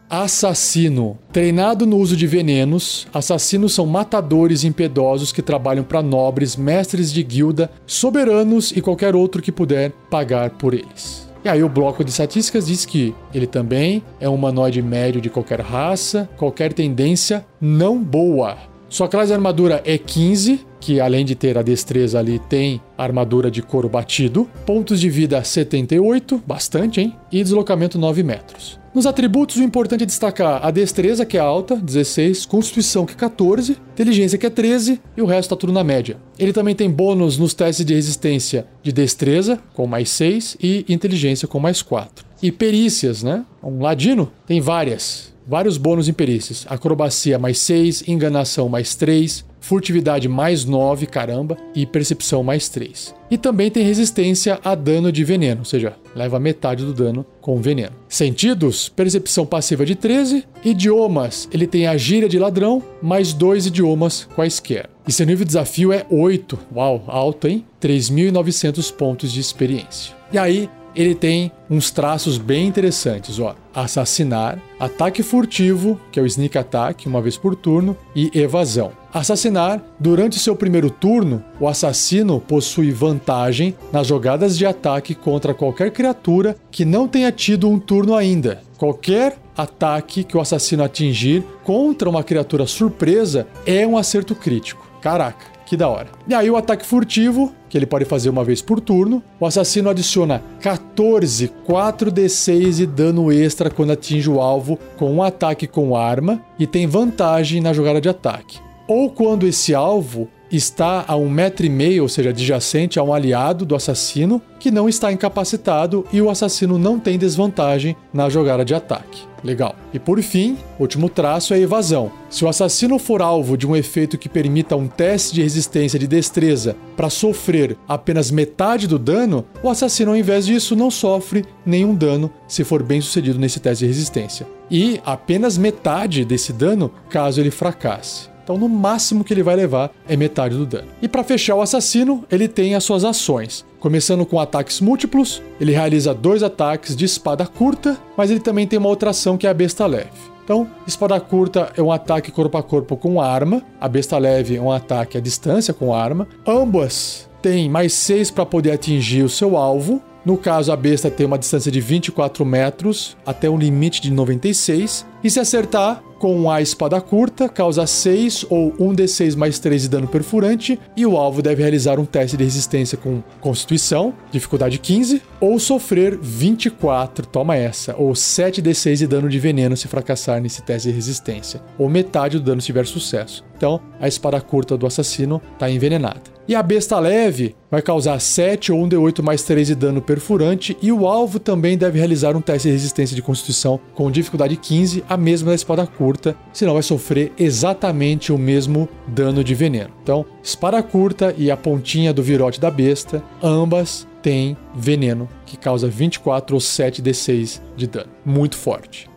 Assassino. 0.10 1.18
Treinado 1.32 1.86
no 1.86 1.98
uso 1.98 2.16
de 2.16 2.28
venenos, 2.28 3.08
assassinos 3.14 3.74
são 3.74 3.86
matadores 3.86 4.64
impiedosos 4.64 5.32
que 5.32 5.42
trabalham 5.42 5.84
para 5.84 6.04
nobres, 6.04 6.56
mestres 6.56 7.12
de 7.12 7.24
guilda, 7.24 7.72
soberanos 7.86 8.72
e 8.72 8.82
qualquer 8.82 9.16
outro 9.16 9.42
que 9.42 9.52
puder 9.52 9.92
pagar 10.10 10.52
por 10.52 10.74
eles. 10.74 11.28
E 11.44 11.50
aí 11.50 11.64
o 11.64 11.70
bloco 11.70 12.04
de 12.04 12.10
estatísticas 12.10 12.66
diz 12.66 12.86
que 12.86 13.14
ele 13.34 13.46
também 13.46 14.04
é 14.20 14.28
um 14.28 14.34
humanoide 14.34 14.82
médio 14.82 15.22
de 15.22 15.30
qualquer 15.30 15.62
raça, 15.62 16.30
qualquer 16.38 16.74
tendência 16.74 17.46
não 17.62 18.02
boa. 18.02 18.58
Sua 18.90 19.08
classe 19.08 19.28
de 19.28 19.34
armadura 19.34 19.82
é 19.86 19.98
15, 19.98 20.66
que 20.86 21.00
além 21.00 21.26
de 21.26 21.34
ter 21.34 21.58
a 21.58 21.64
destreza 21.64 22.20
ali, 22.20 22.38
tem 22.38 22.80
armadura 22.96 23.50
de 23.50 23.60
couro 23.64 23.90
batido. 23.90 24.48
Pontos 24.68 25.00
de 25.02 25.10
vida 25.10 25.44
78, 25.44 26.44
bastante, 26.46 27.02
hein? 27.02 27.16
E 27.32 27.42
deslocamento 27.42 27.98
9 27.98 28.22
metros. 28.22 28.80
Nos 28.94 29.08
atributos, 29.08 29.56
o 29.56 29.64
importante 29.64 30.04
é 30.04 30.06
destacar 30.06 30.64
a 30.64 30.70
destreza, 30.70 31.26
que 31.26 31.38
é 31.38 31.40
alta, 31.40 31.76
16, 31.76 32.46
constituição, 32.46 33.04
que 33.04 33.14
é 33.14 33.16
14, 33.16 33.78
inteligência, 33.94 34.38
que 34.38 34.46
é 34.46 34.50
13, 34.50 35.02
e 35.18 35.22
o 35.24 35.26
resto 35.26 35.50
tá 35.50 35.56
tudo 35.56 35.74
na 35.74 35.84
média. 35.84 36.18
Ele 36.38 36.54
também 36.54 36.76
tem 36.76 36.90
bônus 36.90 37.36
nos 37.40 37.56
testes 37.56 37.84
de 37.84 37.96
resistência 37.96 38.68
de 38.84 38.92
destreza, 38.92 39.60
com 39.74 39.88
mais 39.88 40.10
6, 40.12 40.56
e 40.62 40.86
inteligência, 40.88 41.48
com 41.48 41.60
mais 41.60 41.82
4. 41.82 42.24
E 42.44 42.52
perícias, 42.52 43.24
né? 43.24 43.44
Um 43.64 43.82
ladino 43.82 44.32
tem 44.46 44.62
várias. 44.62 45.34
vários 45.48 45.78
bônus 45.78 46.08
em 46.08 46.14
perícias: 46.14 46.64
acrobacia 46.70 47.40
mais 47.40 47.58
6, 47.58 48.08
enganação 48.08 48.70
mais 48.70 48.94
3, 48.96 49.44
furtividade 49.66 50.30
mais 50.30 50.64
9, 50.64 51.08
caramba, 51.08 51.58
e 51.74 51.88
percepção 51.88 52.44
mais 52.44 52.70
3. 52.70 53.16
E 53.32 53.38
também 53.38 53.72
tem 53.72 53.84
resistência 53.84 54.60
a 54.64 54.76
dano 54.76 55.12
de 55.12 55.24
veneno, 55.24 55.62
ou 55.62 55.66
seja, 55.66 55.96
leva 56.16 56.40
metade 56.40 56.86
do 56.86 56.94
dano 56.94 57.26
com 57.42 57.60
veneno. 57.60 57.96
Sentidos, 58.08 58.90
percepção 58.90 59.44
passiva 59.44 59.84
de 59.84 59.96
13. 59.96 60.46
Idiomas, 60.64 61.50
ele 61.52 61.66
tem 61.66 61.88
a 61.88 61.98
gíria 61.98 62.30
de 62.30 62.38
ladrão, 62.38 62.82
mais 63.02 63.34
dois 63.34 63.66
idiomas 63.66 64.28
quaisquer. 64.36 64.88
E 65.08 65.12
seu 65.12 65.26
nível 65.26 65.44
de 65.44 65.50
desafio 65.50 65.92
é 65.92 66.06
8. 66.12 66.60
Uau, 66.76 67.04
alto, 67.08 67.48
hein? 67.48 67.66
3.900 67.82 68.94
pontos 68.94 69.32
de 69.32 69.40
experiência. 69.40 70.14
E 70.32 70.38
aí, 70.38 70.70
ele 70.96 71.16
tem 71.16 71.52
uns 71.70 71.90
traços 71.90 72.38
bem 72.38 72.68
interessantes, 72.68 73.40
ó. 73.40 73.56
Assassinar, 73.76 74.58
ataque 74.80 75.22
furtivo, 75.22 76.00
que 76.10 76.18
é 76.18 76.24
o 76.24 76.26
sneak 76.26 76.58
attack, 76.58 77.08
uma 77.08 77.22
vez 77.22 77.38
por 77.38 77.56
turno, 77.56 77.98
e 78.16 78.32
evasão. 78.34 78.94
Assassinar, 79.14 79.84
durante 80.00 80.40
seu 80.40 80.56
primeiro 80.56 80.90
turno, 80.90 81.44
o 81.60 81.68
assassino 81.68 82.40
possui 82.40 82.92
vantagem 82.92 83.76
nas 83.92 84.08
jogadas 84.08 84.58
de 84.58 84.66
ataque 84.66 85.14
contra 85.14 85.54
qualquer 85.54 85.92
criatura 85.92 86.56
que 86.72 86.86
não 86.86 87.06
tenha 87.06 87.32
tido 87.32 87.70
um 87.70 87.78
turno 87.78 88.16
ainda. 88.16 88.62
Qualquer 88.78 89.38
ataque 89.58 90.24
que 90.24 90.38
o 90.38 90.42
assassino 90.42 90.84
atingir 90.84 91.44
contra 91.64 92.10
uma 92.10 92.24
criatura 92.24 92.66
surpresa 92.66 93.48
é 93.66 93.86
um 93.86 93.98
acerto 93.98 94.36
crítico. 94.36 94.86
Caraca, 95.02 95.55
que 95.66 95.76
da 95.76 95.90
hora. 95.90 96.08
E 96.28 96.34
aí 96.34 96.50
o 96.50 96.56
ataque 96.56 96.86
furtivo, 96.86 97.54
que 97.68 97.78
ele 97.78 97.86
pode 97.86 98.06
fazer 98.06 98.30
uma 98.30 98.44
vez 98.44 98.62
por 98.62 98.80
turno. 98.80 99.24
O 99.40 99.46
assassino 99.46 99.90
adiciona 99.90 100.44
14 100.62 101.52
4d6 101.68 102.76
de 102.76 102.86
dano 102.86 103.32
extra 103.32 103.70
quando 103.70 103.92
atinge 103.92 104.30
o 104.30 104.40
alvo 104.40 104.78
com 104.98 105.12
um 105.12 105.24
ataque 105.24 105.68
com 105.68 105.96
arma 105.96 106.42
e 106.60 106.68
tem 106.68 106.88
vantagem 106.88 107.62
na 107.62 107.74
jogada 107.74 108.00
de 108.00 108.10
ataque. 108.10 108.60
Ou 108.88 109.10
quando 109.10 109.48
esse 109.48 109.74
alvo 109.74 110.30
está 110.52 111.06
a 111.08 111.16
um 111.16 111.30
metro 111.30 111.66
e 111.66 111.70
meio, 111.70 112.04
ou 112.04 112.10
seja, 112.10 112.30
adjacente 112.30 113.00
a 113.00 113.04
um 113.04 113.14
aliado 113.14 113.66
do 113.66 113.76
assassino 113.76 114.42
que 114.60 114.72
não 114.72 114.90
está 114.90 115.12
incapacitado 115.12 116.06
e 116.12 116.22
o 116.22 116.30
assassino 116.30 116.80
não 116.80 117.00
tem 117.00 117.18
desvantagem 117.18 117.96
na 118.14 118.30
jogada 118.30 118.66
de 118.66 118.74
ataque. 118.74 119.22
Legal. 119.44 119.76
E 119.94 120.00
por 120.00 120.20
fim, 120.24 120.58
último 120.80 121.08
traço 121.08 121.54
é 121.54 121.58
a 121.58 121.60
evasão. 121.60 122.12
Se 122.32 122.44
o 122.44 122.48
assassino 122.48 122.98
for 122.98 123.22
alvo 123.22 123.56
de 123.56 123.68
um 123.68 123.76
efeito 123.76 124.18
que 124.18 124.28
permita 124.28 124.76
um 124.76 124.88
teste 124.88 125.36
de 125.36 125.44
resistência 125.44 126.00
de 126.00 126.08
destreza 126.08 126.76
para 126.98 127.12
sofrer 127.12 127.78
apenas 127.88 128.32
metade 128.32 128.88
do 128.88 128.98
dano, 128.98 129.46
o 129.62 129.70
assassino, 129.70 130.12
ao 130.12 130.18
invés 130.18 130.48
disso, 130.48 130.76
não 130.76 130.90
sofre 130.90 131.46
nenhum 131.64 131.94
dano 131.94 132.32
se 132.48 132.64
for 132.64 132.82
bem 132.82 133.00
sucedido 133.00 133.38
nesse 133.38 133.60
teste 133.60 133.86
de 133.86 133.92
resistência. 133.92 134.48
E 134.72 135.00
apenas 135.06 135.60
metade 135.60 136.26
desse 136.26 136.52
dano 136.52 136.92
caso 137.08 137.40
ele 137.40 137.52
fracasse. 137.52 138.35
Então, 138.46 138.60
no 138.60 138.70
máximo 138.70 139.24
que 139.24 139.34
ele 139.34 139.42
vai 139.42 139.56
levar 139.56 139.92
é 140.08 140.16
metade 140.16 140.56
do 140.56 140.68
dano. 140.68 140.88
E 141.02 141.08
para 141.08 141.24
fechar 141.24 141.56
o 141.56 141.62
assassino, 141.62 142.24
ele 142.32 142.48
tem 142.48 142.76
as 142.76 142.84
suas 142.84 143.04
ações. 143.04 143.66
Começando 143.80 144.24
com 144.24 144.40
ataques 144.40 144.80
múltiplos, 144.80 145.42
ele 145.60 145.72
realiza 145.72 146.14
dois 146.14 146.44
ataques 146.44 146.96
de 146.96 147.06
espada 147.06 147.48
curta, 147.48 147.98
mas 148.16 148.30
ele 148.30 148.40
também 148.40 148.68
tem 148.68 148.78
uma 148.78 148.88
outra 148.88 149.10
ação 149.10 149.36
que 149.36 149.48
é 149.48 149.50
a 149.50 149.54
besta 149.54 149.88
leve. 149.88 150.12
Então, 150.44 150.70
espada 150.86 151.20
curta 151.20 151.74
é 151.76 151.82
um 151.82 151.92
ataque 151.92 152.32
corpo 152.32 152.56
a 152.56 152.62
corpo 152.62 152.96
com 152.96 153.20
arma, 153.20 153.64
a 153.82 153.90
besta 153.90 154.16
leve 154.20 154.56
é 154.56 154.62
um 154.62 154.72
ataque 154.72 155.18
à 155.18 155.22
distância 155.22 155.74
com 155.74 155.92
arma. 155.92 156.28
Ambas 156.46 157.28
têm 157.42 157.68
mais 157.68 157.94
6 157.94 158.30
para 158.30 158.46
poder 158.46 158.74
atingir 158.74 159.24
o 159.24 159.30
seu 159.30 159.58
alvo, 159.58 160.04
no 160.26 160.38
caso, 160.38 160.72
a 160.72 160.76
besta 160.76 161.12
tem 161.12 161.24
uma 161.24 161.38
distância 161.38 161.72
de 161.72 161.80
24 161.80 162.44
metros 162.44 163.16
até 163.24 163.48
um 163.48 163.60
limite 163.60 164.02
de 164.02 164.10
96. 164.12 165.06
E 165.24 165.30
se 165.30 165.40
acertar 165.40 166.02
com 166.20 166.50
a 166.50 166.62
espada 166.62 167.00
curta, 167.02 167.48
causa 167.50 167.86
6 167.86 168.46
ou 168.50 168.72
1d6 168.74 169.36
mais 169.36 169.60
3 169.60 169.84
de 169.84 169.90
dano 169.90 170.08
perfurante. 170.08 170.80
E 170.96 171.06
o 171.06 171.18
alvo 171.18 171.42
deve 171.42 171.62
realizar 171.62 172.00
um 172.00 172.06
teste 172.06 172.38
de 172.38 172.44
resistência 172.44 172.98
com 172.98 173.22
Constituição, 173.42 174.14
dificuldade 174.32 174.78
15, 174.80 175.22
ou 175.40 175.60
sofrer 175.60 176.18
24, 176.22 177.26
toma 177.28 177.56
essa, 177.56 177.96
ou 177.98 178.14
7d6 178.14 178.98
de 178.98 179.08
dano 179.08 179.30
de 179.30 179.40
veneno 179.40 179.78
se 179.78 179.88
fracassar 179.88 180.42
nesse 180.42 180.62
teste 180.62 180.90
de 180.90 180.96
resistência, 180.96 181.62
ou 181.78 181.90
metade 181.90 182.40
do 182.40 182.46
dano 182.46 182.62
se 182.62 182.68
tiver 182.68 182.86
sucesso. 182.86 183.44
Então, 183.58 183.80
a 184.00 184.08
espada 184.08 184.40
curta 184.42 184.78
do 184.78 184.86
assassino 184.86 185.42
está 185.54 185.70
envenenada. 185.70 186.36
E 186.48 186.54
a 186.54 186.62
besta 186.62 187.00
leve 187.00 187.56
vai 187.72 187.82
causar 187.82 188.20
7 188.20 188.72
ou 188.72 188.80
1d8 188.86 189.24
mais 189.24 189.42
3 189.42 189.68
de 189.68 189.76
dano 189.76 190.02
perfurante, 190.02 190.78
e 190.80 190.92
o 190.92 191.08
alvo 191.08 191.40
também 191.40 191.76
deve 191.76 191.98
realizar 191.98 192.36
um 192.36 192.42
teste 192.42 192.68
de 192.68 192.74
resistência 192.74 193.16
de 193.16 193.22
constituição 193.22 193.80
com 193.96 194.12
dificuldade 194.12 194.56
15, 194.56 195.04
a 195.10 195.18
mesma 195.18 195.50
da 195.50 195.56
espada 195.56 195.88
curta, 195.88 196.05
senão 196.54 196.74
vai 196.74 196.84
sofrer 196.84 197.32
exatamente 197.38 198.32
o 198.32 198.38
mesmo 198.38 198.88
dano 199.08 199.44
de 199.44 199.56
veneno. 199.56 199.92
Então, 200.04 200.26
espada 200.44 200.82
curta 200.84 201.34
e 201.38 201.50
a 201.50 201.58
pontinha 201.58 202.14
do 202.14 202.24
virote 202.24 202.60
da 202.60 202.70
besta, 202.70 203.24
ambas 203.42 204.08
têm 204.22 204.58
veneno 204.74 205.30
que 205.46 205.58
causa 205.58 205.88
24 205.88 206.56
ou 206.56 206.62
7d6 206.62 207.62
de 207.76 207.88
dano. 207.88 208.10
Muito 208.26 208.58
forte. 208.58 209.10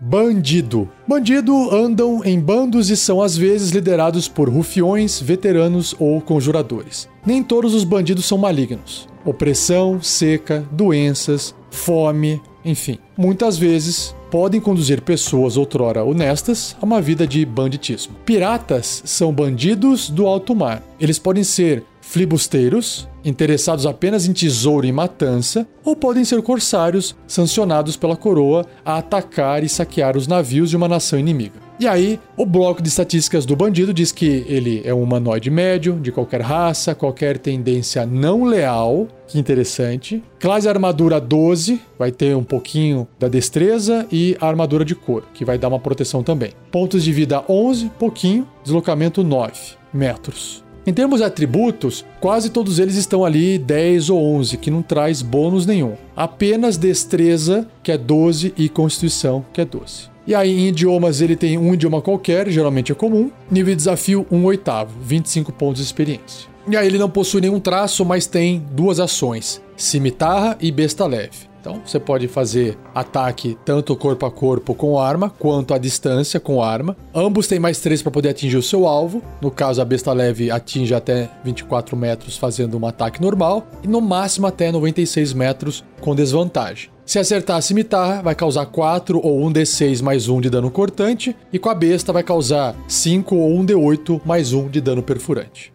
Bandido. 0.00 0.88
Bandido 1.08 1.74
andam 1.74 2.24
em 2.24 2.38
bandos 2.38 2.88
e 2.88 2.96
são 2.96 3.20
às 3.20 3.36
vezes 3.36 3.70
liderados 3.70 4.28
por 4.28 4.48
rufiões, 4.48 5.20
veteranos 5.20 5.92
ou 5.98 6.20
conjuradores. 6.20 7.08
Nem 7.26 7.42
todos 7.42 7.74
os 7.74 7.82
bandidos 7.82 8.24
são 8.24 8.38
malignos. 8.38 9.08
Opressão, 9.24 10.00
seca, 10.00 10.64
doenças, 10.70 11.52
fome, 11.70 12.40
enfim. 12.64 12.98
Muitas 13.16 13.58
vezes 13.58 14.14
podem 14.30 14.60
conduzir 14.60 15.00
pessoas 15.00 15.56
outrora 15.56 16.04
honestas 16.04 16.76
a 16.80 16.84
uma 16.84 17.00
vida 17.00 17.26
de 17.26 17.44
banditismo. 17.44 18.14
Piratas 18.24 19.02
são 19.04 19.32
bandidos 19.32 20.10
do 20.10 20.26
alto 20.26 20.54
mar. 20.54 20.82
Eles 21.00 21.18
podem 21.18 21.44
ser 21.44 21.84
flibusteiros, 22.08 23.06
interessados 23.22 23.84
apenas 23.84 24.26
em 24.26 24.32
tesouro 24.32 24.86
e 24.86 24.92
matança, 24.92 25.68
ou 25.84 25.94
podem 25.94 26.24
ser 26.24 26.40
corsários 26.40 27.14
sancionados 27.26 27.98
pela 27.98 28.16
coroa 28.16 28.64
a 28.82 28.96
atacar 28.96 29.62
e 29.62 29.68
saquear 29.68 30.16
os 30.16 30.26
navios 30.26 30.70
de 30.70 30.76
uma 30.76 30.88
nação 30.88 31.18
inimiga. 31.18 31.68
E 31.78 31.86
aí, 31.86 32.18
o 32.36 32.46
bloco 32.46 32.82
de 32.82 32.88
estatísticas 32.88 33.44
do 33.44 33.54
bandido 33.54 33.92
diz 33.92 34.10
que 34.10 34.44
ele 34.48 34.80
é 34.84 34.92
um 34.92 35.02
humanoide 35.02 35.50
médio, 35.50 36.00
de 36.00 36.10
qualquer 36.10 36.40
raça, 36.40 36.94
qualquer 36.94 37.38
tendência 37.38 38.04
não 38.06 38.42
leal. 38.42 39.06
Que 39.28 39.38
interessante. 39.38 40.24
Classe 40.40 40.68
armadura 40.68 41.20
12, 41.20 41.80
vai 41.98 42.10
ter 42.10 42.34
um 42.34 42.42
pouquinho 42.42 43.06
da 43.18 43.28
destreza 43.28 44.06
e 44.10 44.36
armadura 44.40 44.84
de 44.84 44.94
couro, 44.94 45.26
que 45.34 45.44
vai 45.44 45.58
dar 45.58 45.68
uma 45.68 45.78
proteção 45.78 46.22
também. 46.22 46.52
Pontos 46.72 47.04
de 47.04 47.12
vida 47.12 47.44
11, 47.48 47.90
pouquinho. 47.98 48.48
Deslocamento 48.64 49.22
9 49.22 49.52
metros. 49.92 50.67
Em 50.88 50.92
termos 50.94 51.20
de 51.20 51.26
atributos, 51.26 52.02
quase 52.18 52.48
todos 52.48 52.78
eles 52.78 52.94
estão 52.94 53.22
ali 53.22 53.58
10 53.58 54.08
ou 54.08 54.24
11, 54.36 54.56
que 54.56 54.70
não 54.70 54.80
traz 54.80 55.20
bônus 55.20 55.66
nenhum. 55.66 55.92
Apenas 56.16 56.78
destreza, 56.78 57.68
que 57.82 57.92
é 57.92 57.98
12, 57.98 58.54
e 58.56 58.70
constituição, 58.70 59.44
que 59.52 59.60
é 59.60 59.66
12. 59.66 60.08
E 60.26 60.34
aí, 60.34 60.50
em 60.50 60.68
idiomas, 60.68 61.20
ele 61.20 61.36
tem 61.36 61.58
um 61.58 61.74
idioma 61.74 62.00
qualquer, 62.00 62.48
geralmente 62.48 62.90
é 62.90 62.94
comum. 62.94 63.30
Nível 63.50 63.74
de 63.74 63.76
desafio, 63.76 64.26
1 64.30 64.42
oitavo, 64.46 64.98
25 65.02 65.52
pontos 65.52 65.82
de 65.82 65.86
experiência. 65.86 66.48
E 66.66 66.74
aí, 66.74 66.86
ele 66.86 66.96
não 66.96 67.10
possui 67.10 67.42
nenhum 67.42 67.60
traço, 67.60 68.02
mas 68.02 68.26
tem 68.26 68.64
duas 68.72 68.98
ações: 68.98 69.60
cimitarra 69.76 70.56
e 70.58 70.72
besta 70.72 71.04
leve. 71.04 71.47
Então 71.60 71.80
você 71.84 71.98
pode 71.98 72.28
fazer 72.28 72.78
ataque 72.94 73.58
tanto 73.64 73.96
corpo 73.96 74.24
a 74.26 74.30
corpo 74.30 74.74
com 74.74 74.98
arma, 74.98 75.30
quanto 75.30 75.74
à 75.74 75.78
distância 75.78 76.38
com 76.38 76.62
arma. 76.62 76.96
Ambos 77.14 77.46
têm 77.46 77.58
mais 77.58 77.80
3 77.80 78.02
para 78.02 78.12
poder 78.12 78.30
atingir 78.30 78.56
o 78.56 78.62
seu 78.62 78.86
alvo. 78.86 79.22
No 79.40 79.50
caso, 79.50 79.82
a 79.82 79.84
besta 79.84 80.12
leve 80.12 80.50
atinge 80.50 80.94
até 80.94 81.30
24 81.44 81.96
metros 81.96 82.36
fazendo 82.36 82.78
um 82.78 82.86
ataque 82.86 83.20
normal, 83.20 83.66
e 83.82 83.88
no 83.88 84.00
máximo 84.00 84.46
até 84.46 84.70
96 84.70 85.32
metros 85.32 85.84
com 86.00 86.14
desvantagem. 86.14 86.90
Se 87.04 87.18
acertar 87.18 87.56
a 87.56 87.62
cimitarra, 87.62 88.22
vai 88.22 88.34
causar 88.34 88.66
4 88.66 89.18
ou 89.24 89.42
1 89.46 89.52
d6 89.52 90.02
mais 90.02 90.28
1 90.28 90.42
de 90.42 90.50
dano 90.50 90.70
cortante, 90.70 91.34
e 91.52 91.58
com 91.58 91.70
a 91.70 91.74
besta 91.74 92.12
vai 92.12 92.22
causar 92.22 92.76
5 92.86 93.34
ou 93.34 93.58
1 93.60 93.66
d8 93.66 94.20
mais 94.26 94.52
1 94.52 94.68
de 94.68 94.80
dano 94.80 95.02
perfurante. 95.02 95.72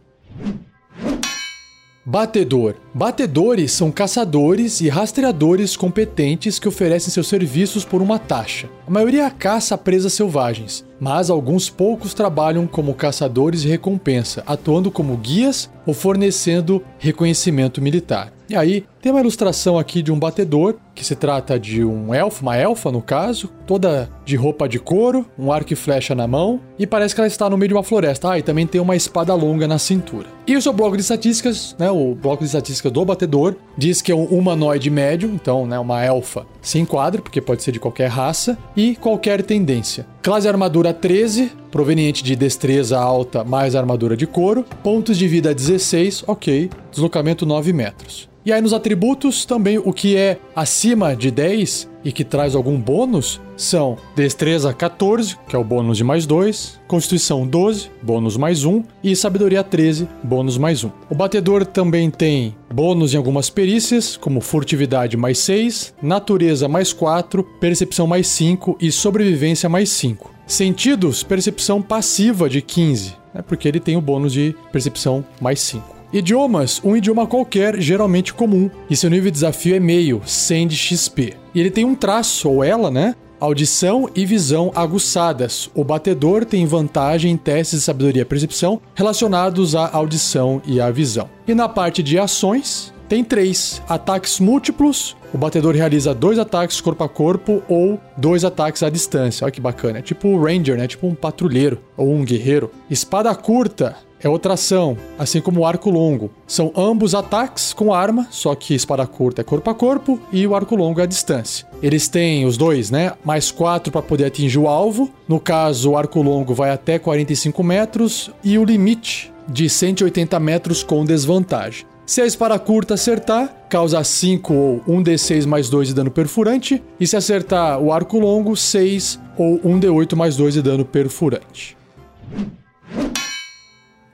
Batedor. 2.05 2.75
Batedores 2.93 3.71
são 3.71 3.89
caçadores 3.89 4.81
e 4.81 4.89
rastreadores 4.89 5.77
competentes 5.77 6.59
que 6.59 6.67
oferecem 6.67 7.09
seus 7.09 7.29
serviços 7.29 7.85
por 7.85 8.01
uma 8.01 8.19
taxa. 8.19 8.69
A 8.85 8.91
maioria 8.91 9.29
caça 9.31 9.77
presas 9.77 10.11
selvagens, 10.11 10.83
mas 11.03 11.29
alguns 11.29 11.69
poucos 11.69 12.13
trabalham 12.13 12.65
como 12.65 12.93
caçadores 12.93 13.63
de 13.63 13.67
recompensa, 13.67 14.41
atuando 14.47 14.89
como 14.89 15.17
guias 15.17 15.69
ou 15.85 15.93
fornecendo 15.93 16.81
reconhecimento 16.97 17.81
militar. 17.81 18.31
E 18.49 18.55
aí, 18.55 18.85
Tem 19.03 19.11
uma 19.11 19.19
ilustração 19.19 19.77
aqui 19.77 20.01
de 20.01 20.13
um 20.13 20.17
batedor, 20.17 20.75
que 20.95 21.03
se 21.03 21.13
trata 21.13 21.59
de 21.59 21.83
um 21.83 22.13
elfo, 22.13 22.41
uma 22.41 22.55
elfa 22.55 22.89
no 22.89 23.01
caso, 23.01 23.49
toda 23.67 24.09
de 24.23 24.37
roupa 24.37 24.65
de 24.69 24.79
couro, 24.79 25.25
um 25.37 25.51
arco 25.51 25.73
e 25.73 25.75
flecha 25.75 26.15
na 26.15 26.25
mão, 26.25 26.61
e 26.79 26.87
parece 26.87 27.13
que 27.13 27.19
ela 27.19 27.27
está 27.27 27.49
no 27.49 27.57
meio 27.57 27.67
de 27.67 27.73
uma 27.73 27.83
floresta. 27.83 28.31
Ah, 28.31 28.39
e 28.39 28.41
também 28.41 28.65
tem 28.65 28.79
uma 28.79 28.95
espada 28.95 29.33
longa 29.33 29.67
na 29.67 29.77
cintura. 29.77 30.27
E 30.47 30.55
o 30.55 30.61
seu 30.61 30.71
bloco 30.71 30.95
de 30.95 31.01
estatísticas, 31.01 31.75
né, 31.77 31.91
o 31.91 32.15
bloco 32.15 32.43
de 32.43 32.45
estatísticas 32.45 32.93
do 32.93 33.03
batedor, 33.03 33.55
diz 33.77 34.01
que 34.01 34.09
é 34.09 34.15
um 34.15 34.23
humanoide 34.23 34.89
médio, 34.89 35.29
então, 35.33 35.65
né, 35.65 35.77
uma 35.77 36.01
elfa 36.01 36.45
se 36.61 36.79
enquadra, 36.79 37.21
porque 37.21 37.41
pode 37.41 37.61
ser 37.61 37.73
de 37.73 37.81
qualquer 37.81 38.07
raça, 38.07 38.57
e 38.73 38.95
qualquer 38.95 39.43
tendência. 39.43 40.07
Classe 40.21 40.47
armadura 40.47 40.92
13, 40.93 41.51
proveniente 41.71 42.23
de 42.23 42.35
destreza 42.35 42.99
alta 42.99 43.43
mais 43.43 43.75
armadura 43.75 44.15
de 44.15 44.27
couro, 44.27 44.65
pontos 44.83 45.17
de 45.17 45.27
vida 45.27 45.53
16, 45.53 46.23
ok, 46.27 46.69
deslocamento 46.91 47.45
9 47.45 47.73
metros. 47.73 48.29
E 48.45 48.51
aí 48.51 48.61
nos 48.61 48.73
atributos 48.73 49.45
também 49.45 49.77
o 49.77 49.93
que 49.93 50.17
é 50.17 50.37
acima 50.53 51.15
de 51.15 51.31
10 51.31 51.89
e 52.03 52.11
que 52.11 52.25
traz 52.25 52.55
algum 52.55 52.77
bônus 52.77 53.39
são 53.55 53.97
Destreza 54.15 54.73
14, 54.73 55.37
que 55.47 55.55
é 55.55 55.59
o 55.59 55.63
bônus 55.63 55.97
de 55.97 56.03
mais 56.03 56.25
2, 56.25 56.81
Constituição 56.85 57.47
12, 57.47 57.89
bônus 58.01 58.35
mais 58.35 58.65
1 58.65 58.83
e 59.01 59.15
Sabedoria 59.15 59.63
13, 59.63 60.09
bônus 60.21 60.57
mais 60.57 60.83
1. 60.83 60.91
O 61.09 61.15
batedor 61.15 61.65
também 61.65 62.09
tem 62.09 62.53
bônus 62.69 63.13
em 63.13 63.17
algumas 63.17 63.49
perícias, 63.49 64.17
como 64.17 64.41
Furtividade 64.41 65.15
mais 65.15 65.37
6, 65.39 65.93
Natureza 66.01 66.67
mais 66.67 66.91
4, 66.91 67.45
Percepção 67.61 68.05
mais 68.05 68.27
5 68.27 68.77
e 68.81 68.91
Sobrevivência 68.91 69.69
mais 69.69 69.89
5. 69.89 70.32
Sentidos, 70.45 71.23
percepção 71.23 71.81
passiva 71.81 72.49
de 72.49 72.61
15, 72.61 73.15
né, 73.33 73.41
porque 73.41 73.67
ele 73.67 73.79
tem 73.79 73.95
o 73.95 74.01
bônus 74.01 74.33
de 74.33 74.55
percepção 74.71 75.23
mais 75.41 75.59
5. 75.61 75.93
Idiomas, 76.13 76.79
um 76.83 76.95
idioma 76.95 77.25
qualquer, 77.25 77.81
geralmente 77.81 78.33
comum, 78.33 78.69
e 78.87 78.95
seu 78.95 79.09
nível 79.09 79.31
de 79.31 79.35
desafio 79.35 79.75
é 79.75 79.79
meio, 79.79 80.21
100 80.23 80.67
de 80.67 80.75
XP. 80.75 81.33
E 81.55 81.59
ele 81.59 81.71
tem 81.71 81.85
um 81.85 81.95
traço, 81.95 82.47
ou 82.49 82.63
ela, 82.63 82.91
né? 82.91 83.15
Audição 83.39 84.07
e 84.15 84.25
visão 84.25 84.71
aguçadas. 84.75 85.71
O 85.73 85.83
batedor 85.83 86.45
tem 86.45 86.67
vantagem 86.67 87.31
em 87.31 87.35
testes 87.37 87.79
de 87.79 87.85
sabedoria 87.85 88.21
e 88.21 88.25
percepção 88.25 88.79
relacionados 88.93 89.75
à 89.75 89.89
audição 89.91 90.61
e 90.65 90.79
à 90.79 90.91
visão. 90.91 91.27
E 91.47 91.55
na 91.55 91.67
parte 91.67 92.03
de 92.03 92.19
ações, 92.19 92.93
tem 93.09 93.23
três: 93.23 93.81
ataques 93.89 94.39
múltiplos. 94.39 95.17
O 95.33 95.37
batedor 95.37 95.73
realiza 95.73 96.13
dois 96.13 96.37
ataques 96.37 96.79
corpo 96.79 97.03
a 97.03 97.09
corpo 97.09 97.63
ou 97.67 97.99
dois 98.15 98.45
ataques 98.45 98.83
à 98.83 98.89
distância. 98.89 99.43
Olha 99.43 99.51
que 99.51 99.59
bacana. 99.59 99.97
É 99.97 100.01
tipo 100.03 100.27
um 100.27 100.39
Ranger, 100.39 100.77
né? 100.77 100.87
Tipo 100.87 101.07
um 101.07 101.15
patrulheiro 101.15 101.79
ou 101.97 102.13
um 102.13 102.23
guerreiro. 102.23 102.69
Espada 102.87 103.33
curta 103.33 103.95
é 104.21 104.29
outra 104.29 104.53
ação, 104.53 104.95
assim 105.17 105.41
como 105.41 105.61
o 105.61 105.65
arco 105.65 105.89
longo. 105.89 106.29
São 106.45 106.71
ambos 106.75 107.15
ataques 107.15 107.73
com 107.73 107.91
arma, 107.91 108.27
só 108.29 108.53
que 108.53 108.75
espada 108.75 109.07
curta 109.07 109.41
é 109.41 109.43
corpo 109.43 109.69
a 109.71 109.73
corpo 109.73 110.19
e 110.31 110.45
o 110.45 110.55
arco 110.55 110.75
longo 110.75 110.99
é 110.99 111.03
a 111.03 111.07
distância. 111.07 111.67
Eles 111.81 112.07
têm 112.07 112.45
os 112.45 112.55
dois, 112.55 112.91
né? 112.91 113.13
Mais 113.25 113.51
4 113.51 113.91
para 113.91 114.03
poder 114.03 114.25
atingir 114.25 114.59
o 114.59 114.67
alvo. 114.67 115.09
No 115.27 115.39
caso, 115.39 115.91
o 115.91 115.97
arco 115.97 116.21
longo 116.21 116.53
vai 116.53 116.69
até 116.69 116.99
45 116.99 117.63
metros 117.63 118.29
e 118.43 118.59
o 118.59 118.63
limite 118.63 119.33
de 119.47 119.67
180 119.67 120.39
metros 120.39 120.83
com 120.83 121.03
desvantagem. 121.03 121.85
Se 122.05 122.21
a 122.21 122.25
espada 122.25 122.59
curta 122.59 122.95
acertar, 122.95 123.67
causa 123.69 124.03
5 124.03 124.53
ou 124.53 124.81
1d6 124.81 125.45
mais 125.47 125.69
2 125.69 125.87
de 125.87 125.93
dano 125.93 126.11
perfurante. 126.11 126.83
E 126.99 127.07
se 127.07 127.15
acertar 127.15 127.79
o 127.79 127.93
arco 127.93 128.19
longo, 128.19 128.57
6 128.57 129.19
ou 129.37 129.57
1d8 129.59 130.15
mais 130.15 130.35
2 130.35 130.55
de 130.55 130.61
dano 130.61 130.83
perfurante. 130.83 131.77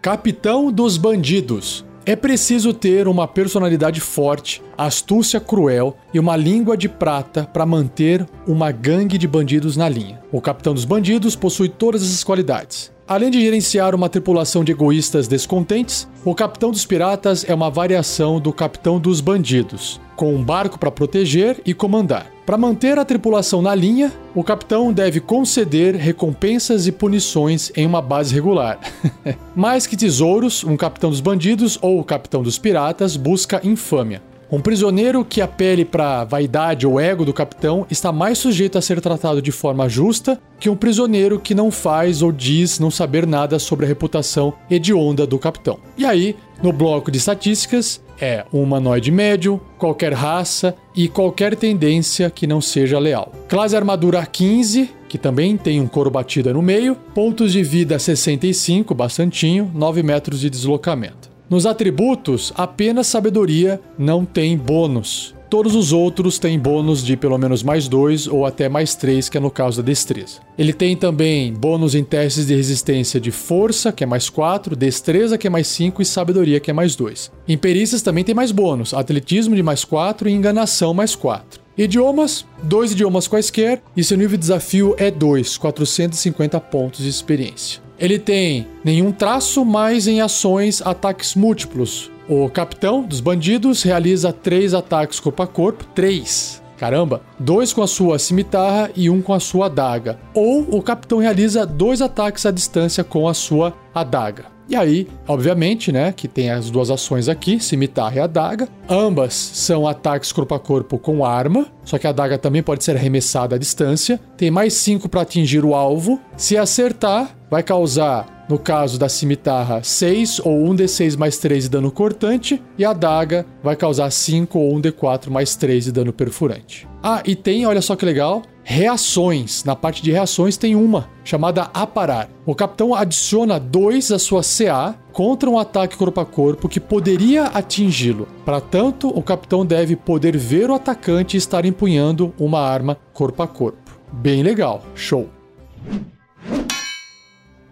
Capitão 0.02 0.72
dos 0.72 0.98
Bandidos. 0.98 1.84
É 2.10 2.16
preciso 2.16 2.74
ter 2.74 3.08
uma 3.08 3.28
personalidade 3.28 4.02
forte, 4.02 4.64
astúcia 4.76 5.40
cruel 5.40 5.96
e 6.12 6.18
uma 6.18 6.36
língua 6.36 6.76
de 6.76 6.90
prata 6.90 7.48
para 7.54 7.68
manter 7.68 8.26
uma 8.48 8.72
gangue 8.72 9.16
de 9.16 9.28
bandidos 9.28 9.78
na 9.78 9.88
linha. 9.88 10.20
O 10.32 10.42
capitão 10.42 10.74
dos 10.74 10.86
bandidos 10.86 11.36
possui 11.36 11.70
todas 11.70 12.02
essas 12.02 12.24
qualidades. 12.24 12.92
Além 13.08 13.30
de 13.30 13.40
gerenciar 13.40 13.94
uma 13.94 14.10
tripulação 14.10 14.64
de 14.64 14.72
egoístas 14.72 15.28
descontentes, 15.28 16.08
o 16.26 16.34
capitão 16.34 16.72
dos 16.72 16.84
piratas 16.84 17.48
é 17.48 17.54
uma 17.54 17.70
variação 17.70 18.40
do 18.40 18.52
capitão 18.52 19.00
dos 19.00 19.22
bandidos, 19.22 20.02
com 20.16 20.34
um 20.34 20.44
barco 20.44 20.80
para 20.80 20.90
proteger 20.90 21.62
e 21.64 21.76
comandar. 21.76 22.26
Para 22.50 22.58
manter 22.58 22.98
a 22.98 23.06
tripulação 23.06 23.62
na 23.62 23.76
linha, 23.76 24.12
o 24.34 24.44
capitão 24.44 24.92
deve 24.92 25.20
conceder 25.20 25.94
recompensas 25.94 26.88
e 26.88 26.92
punições 26.92 27.72
em 27.76 27.86
uma 27.86 28.02
base 28.02 28.34
regular. 28.34 28.80
Mais 29.56 29.86
que 29.86 29.96
tesouros, 29.96 30.64
um 30.64 30.76
capitão 30.76 31.12
dos 31.12 31.22
bandidos 31.22 31.78
ou 31.80 32.00
o 32.00 32.04
capitão 32.04 32.42
dos 32.42 32.58
piratas 32.58 33.16
busca 33.16 33.62
infâmia. 33.64 34.24
Um 34.52 34.60
prisioneiro 34.60 35.24
que 35.24 35.42
apele 35.42 35.86
para 35.86 36.24
vaidade 36.24 36.88
ou 36.88 37.00
ego 37.00 37.24
do 37.24 37.32
capitão 37.32 37.86
está 37.90 38.12
mais 38.12 38.40
sujeito 38.40 38.80
a 38.80 38.82
ser 38.82 39.00
tratado 39.00 39.44
de 39.44 39.52
forma 39.52 39.88
justa 39.88 40.42
que 40.60 40.70
um 40.70 40.76
prisioneiro 40.76 41.40
que 41.40 41.54
não 41.54 41.70
faz 41.70 42.24
ou 42.24 42.32
diz 42.32 42.80
não 42.80 42.90
saber 42.90 43.28
nada 43.28 43.60
sobre 43.60 43.86
a 43.86 43.88
reputação 43.88 44.54
hedionda 44.70 45.28
do 45.28 45.38
capitão. 45.38 45.80
E 45.96 46.04
aí, 46.04 46.36
no 46.64 46.74
bloco 46.74 47.12
de 47.12 47.20
estatísticas, 47.20 48.02
é 48.20 48.44
um 48.52 48.64
humanoide 48.64 49.12
médio, 49.12 49.62
qualquer 49.78 50.14
raça 50.14 50.76
e 50.96 51.08
qualquer 51.08 51.56
tendência 51.56 52.30
que 52.32 52.48
não 52.48 52.60
seja 52.60 52.98
leal. 52.98 53.32
Classe 53.48 53.76
armadura 53.76 54.26
15, 54.26 54.90
que 55.08 55.18
também 55.18 55.58
tem 55.58 55.80
um 55.80 55.88
couro 55.88 56.10
batida 56.10 56.52
no 56.52 56.62
meio, 56.62 56.96
pontos 57.14 57.54
de 57.54 57.62
vida 57.64 57.98
65, 58.00 58.96
bastantinho, 58.96 59.72
9 59.74 60.02
metros 60.02 60.40
de 60.40 60.50
deslocamento. 60.50 61.29
Nos 61.50 61.66
atributos, 61.66 62.54
apenas 62.56 63.08
sabedoria 63.08 63.82
não 63.98 64.24
tem 64.24 64.56
bônus. 64.56 65.34
Todos 65.50 65.74
os 65.74 65.92
outros 65.92 66.38
têm 66.38 66.60
bônus 66.60 67.04
de 67.04 67.18
pelo 67.18 67.36
menos 67.40 67.64
mais 67.64 67.88
2 67.88 68.28
ou 68.28 68.46
até 68.46 68.70
mais 68.70 68.94
3, 68.94 69.30
que 69.30 69.38
é 69.38 69.42
no 69.42 69.50
caso 69.50 69.82
da 69.82 69.88
destreza. 69.88 70.42
Ele 70.56 70.72
tem 70.72 70.96
também 70.96 71.52
bônus 71.52 71.96
em 71.96 72.04
testes 72.04 72.46
de 72.46 72.54
resistência 72.54 73.20
de 73.20 73.32
força, 73.32 73.92
que 73.92 74.04
é 74.04 74.08
mais 74.08 74.30
4, 74.30 74.76
destreza, 74.76 75.40
que 75.40 75.48
é 75.48 75.50
mais 75.50 75.68
5 75.70 76.04
e 76.04 76.06
sabedoria, 76.06 76.60
que 76.60 76.70
é 76.70 76.74
mais 76.74 76.96
2. 76.96 77.32
Em 77.48 77.58
perícias 77.58 78.04
também 78.04 78.24
tem 78.24 78.36
mais 78.36 78.52
bônus, 78.52 78.94
atletismo 78.94 79.56
de 79.56 79.64
mais 79.64 79.84
4 79.84 80.30
e 80.30 80.34
enganação 80.34 80.94
mais 80.94 81.16
4. 81.16 81.60
Idiomas, 81.76 82.46
dois 82.62 82.92
idiomas 82.92 83.28
quaisquer, 83.28 83.82
e 83.98 84.04
seu 84.04 84.18
nível 84.18 84.38
de 84.38 84.42
desafio 84.42 84.94
é 85.00 85.10
2, 85.10 85.58
450 85.58 86.60
pontos 86.60 87.02
de 87.02 87.10
experiência. 87.10 87.89
Ele 88.00 88.18
tem 88.18 88.66
nenhum 88.84 89.12
traço, 89.12 89.66
mas 89.66 90.08
em 90.08 90.22
ações, 90.22 90.82
ataques 90.82 91.36
múltiplos. 91.36 92.10
O 92.30 92.50
capitão 92.50 93.04
dos 93.04 93.20
bandidos 93.20 93.84
realiza 93.84 94.32
três 94.32 94.74
ataques 94.74 95.20
corpo 95.20 95.44
a 95.44 95.48
corpo, 95.48 95.84
três. 95.94 96.62
Caramba, 96.78 97.22
dois 97.38 97.74
com 97.74 97.82
a 97.82 97.88
sua 97.88 98.18
cimitarra 98.18 98.90
e 98.96 99.10
um 99.10 99.22
com 99.22 99.34
a 99.34 99.40
sua 99.40 99.66
adaga. 99.66 100.18
Ou 100.34 100.62
o 100.62 100.82
capitão 100.82 101.18
realiza 101.18 101.66
dois 101.66 102.02
ataques 102.02 102.46
à 102.46 102.52
distância 102.52 103.04
com 103.04 103.28
a 103.28 103.34
sua 103.34 103.74
adaga. 103.94 104.46
E 104.70 104.76
aí, 104.76 105.08
obviamente, 105.28 105.92
né, 105.92 106.14
que 106.16 106.28
tem 106.28 106.52
as 106.52 106.70
duas 106.70 106.92
ações 106.92 107.28
aqui, 107.28 107.60
cimitarra 107.60 108.16
e 108.16 108.20
adaga. 108.20 108.70
Ambas 108.88 109.34
são 109.34 109.88
ataques 109.88 110.32
corpo 110.32 110.54
a 110.54 110.60
corpo 110.60 111.00
com 111.00 111.26
arma, 111.26 111.66
só 111.84 111.98
que 111.98 112.06
a 112.06 112.12
adaga 112.12 112.38
também 112.38 112.62
pode 112.62 112.84
ser 112.84 112.96
arremessada 112.96 113.56
à 113.56 113.60
distância. 113.60 114.20
Tem 114.38 114.52
mais 114.52 114.76
5 114.76 115.10
para 115.10 115.22
atingir 115.22 115.66
o 115.66 115.74
alvo. 115.74 116.22
Se 116.38 116.56
acertar, 116.56 117.36
vai 117.50 117.64
causar, 117.64 118.46
no 118.50 118.58
caso 118.58 119.00
da 119.00 119.10
cimitarra, 119.10 119.82
6 119.84 120.40
ou 120.40 120.66
1d6 120.70 121.18
mais 121.18 121.38
3 121.38 121.64
de 121.64 121.70
dano 121.70 121.92
cortante, 121.92 122.62
e 122.78 122.86
a 122.86 122.92
adaga 122.92 123.46
vai 123.64 123.76
causar 123.76 124.10
5 124.12 124.58
ou 124.58 124.76
1d4 124.80 125.30
mais 125.30 125.56
3 125.56 125.86
de 125.86 125.92
dano 125.92 126.14
perfurante. 126.14 126.88
Ah, 127.02 127.22
e 127.26 127.36
tem, 127.36 127.66
olha 127.66 127.82
só 127.82 127.96
que 127.96 128.06
legal, 128.06 128.42
reações. 128.64 129.64
Na 129.64 129.76
parte 129.76 130.04
de 130.04 130.12
reações 130.12 130.58
tem 130.58 130.76
uma, 130.76 131.10
chamada 131.24 131.70
aparar. 131.74 132.30
O 132.46 132.54
capitão 132.54 132.94
adiciona 132.94 133.60
2 133.60 134.12
à 134.12 134.20
sua 134.20 134.42
CA 134.42 134.96
contra 135.14 135.50
um 135.50 135.58
ataque 135.58 135.96
corpo 135.96 136.20
a 136.20 136.26
corpo 136.26 136.70
que 136.70 136.80
poderia 136.80 137.46
atingi-lo. 137.46 138.28
Para 138.46 138.60
tanto, 138.60 139.08
o 139.08 139.24
capitão 139.24 139.66
deve 139.66 139.96
poder 139.96 140.36
ver 140.38 140.70
o 140.70 140.76
atacante 140.76 141.38
estar 141.38 141.66
empunhando 141.66 142.34
uma 142.38 142.60
arma 142.60 142.98
corpo 143.14 143.42
a 143.42 143.48
corpo. 143.48 144.00
Bem 144.12 144.44
legal, 144.44 144.84
show. 144.94 145.30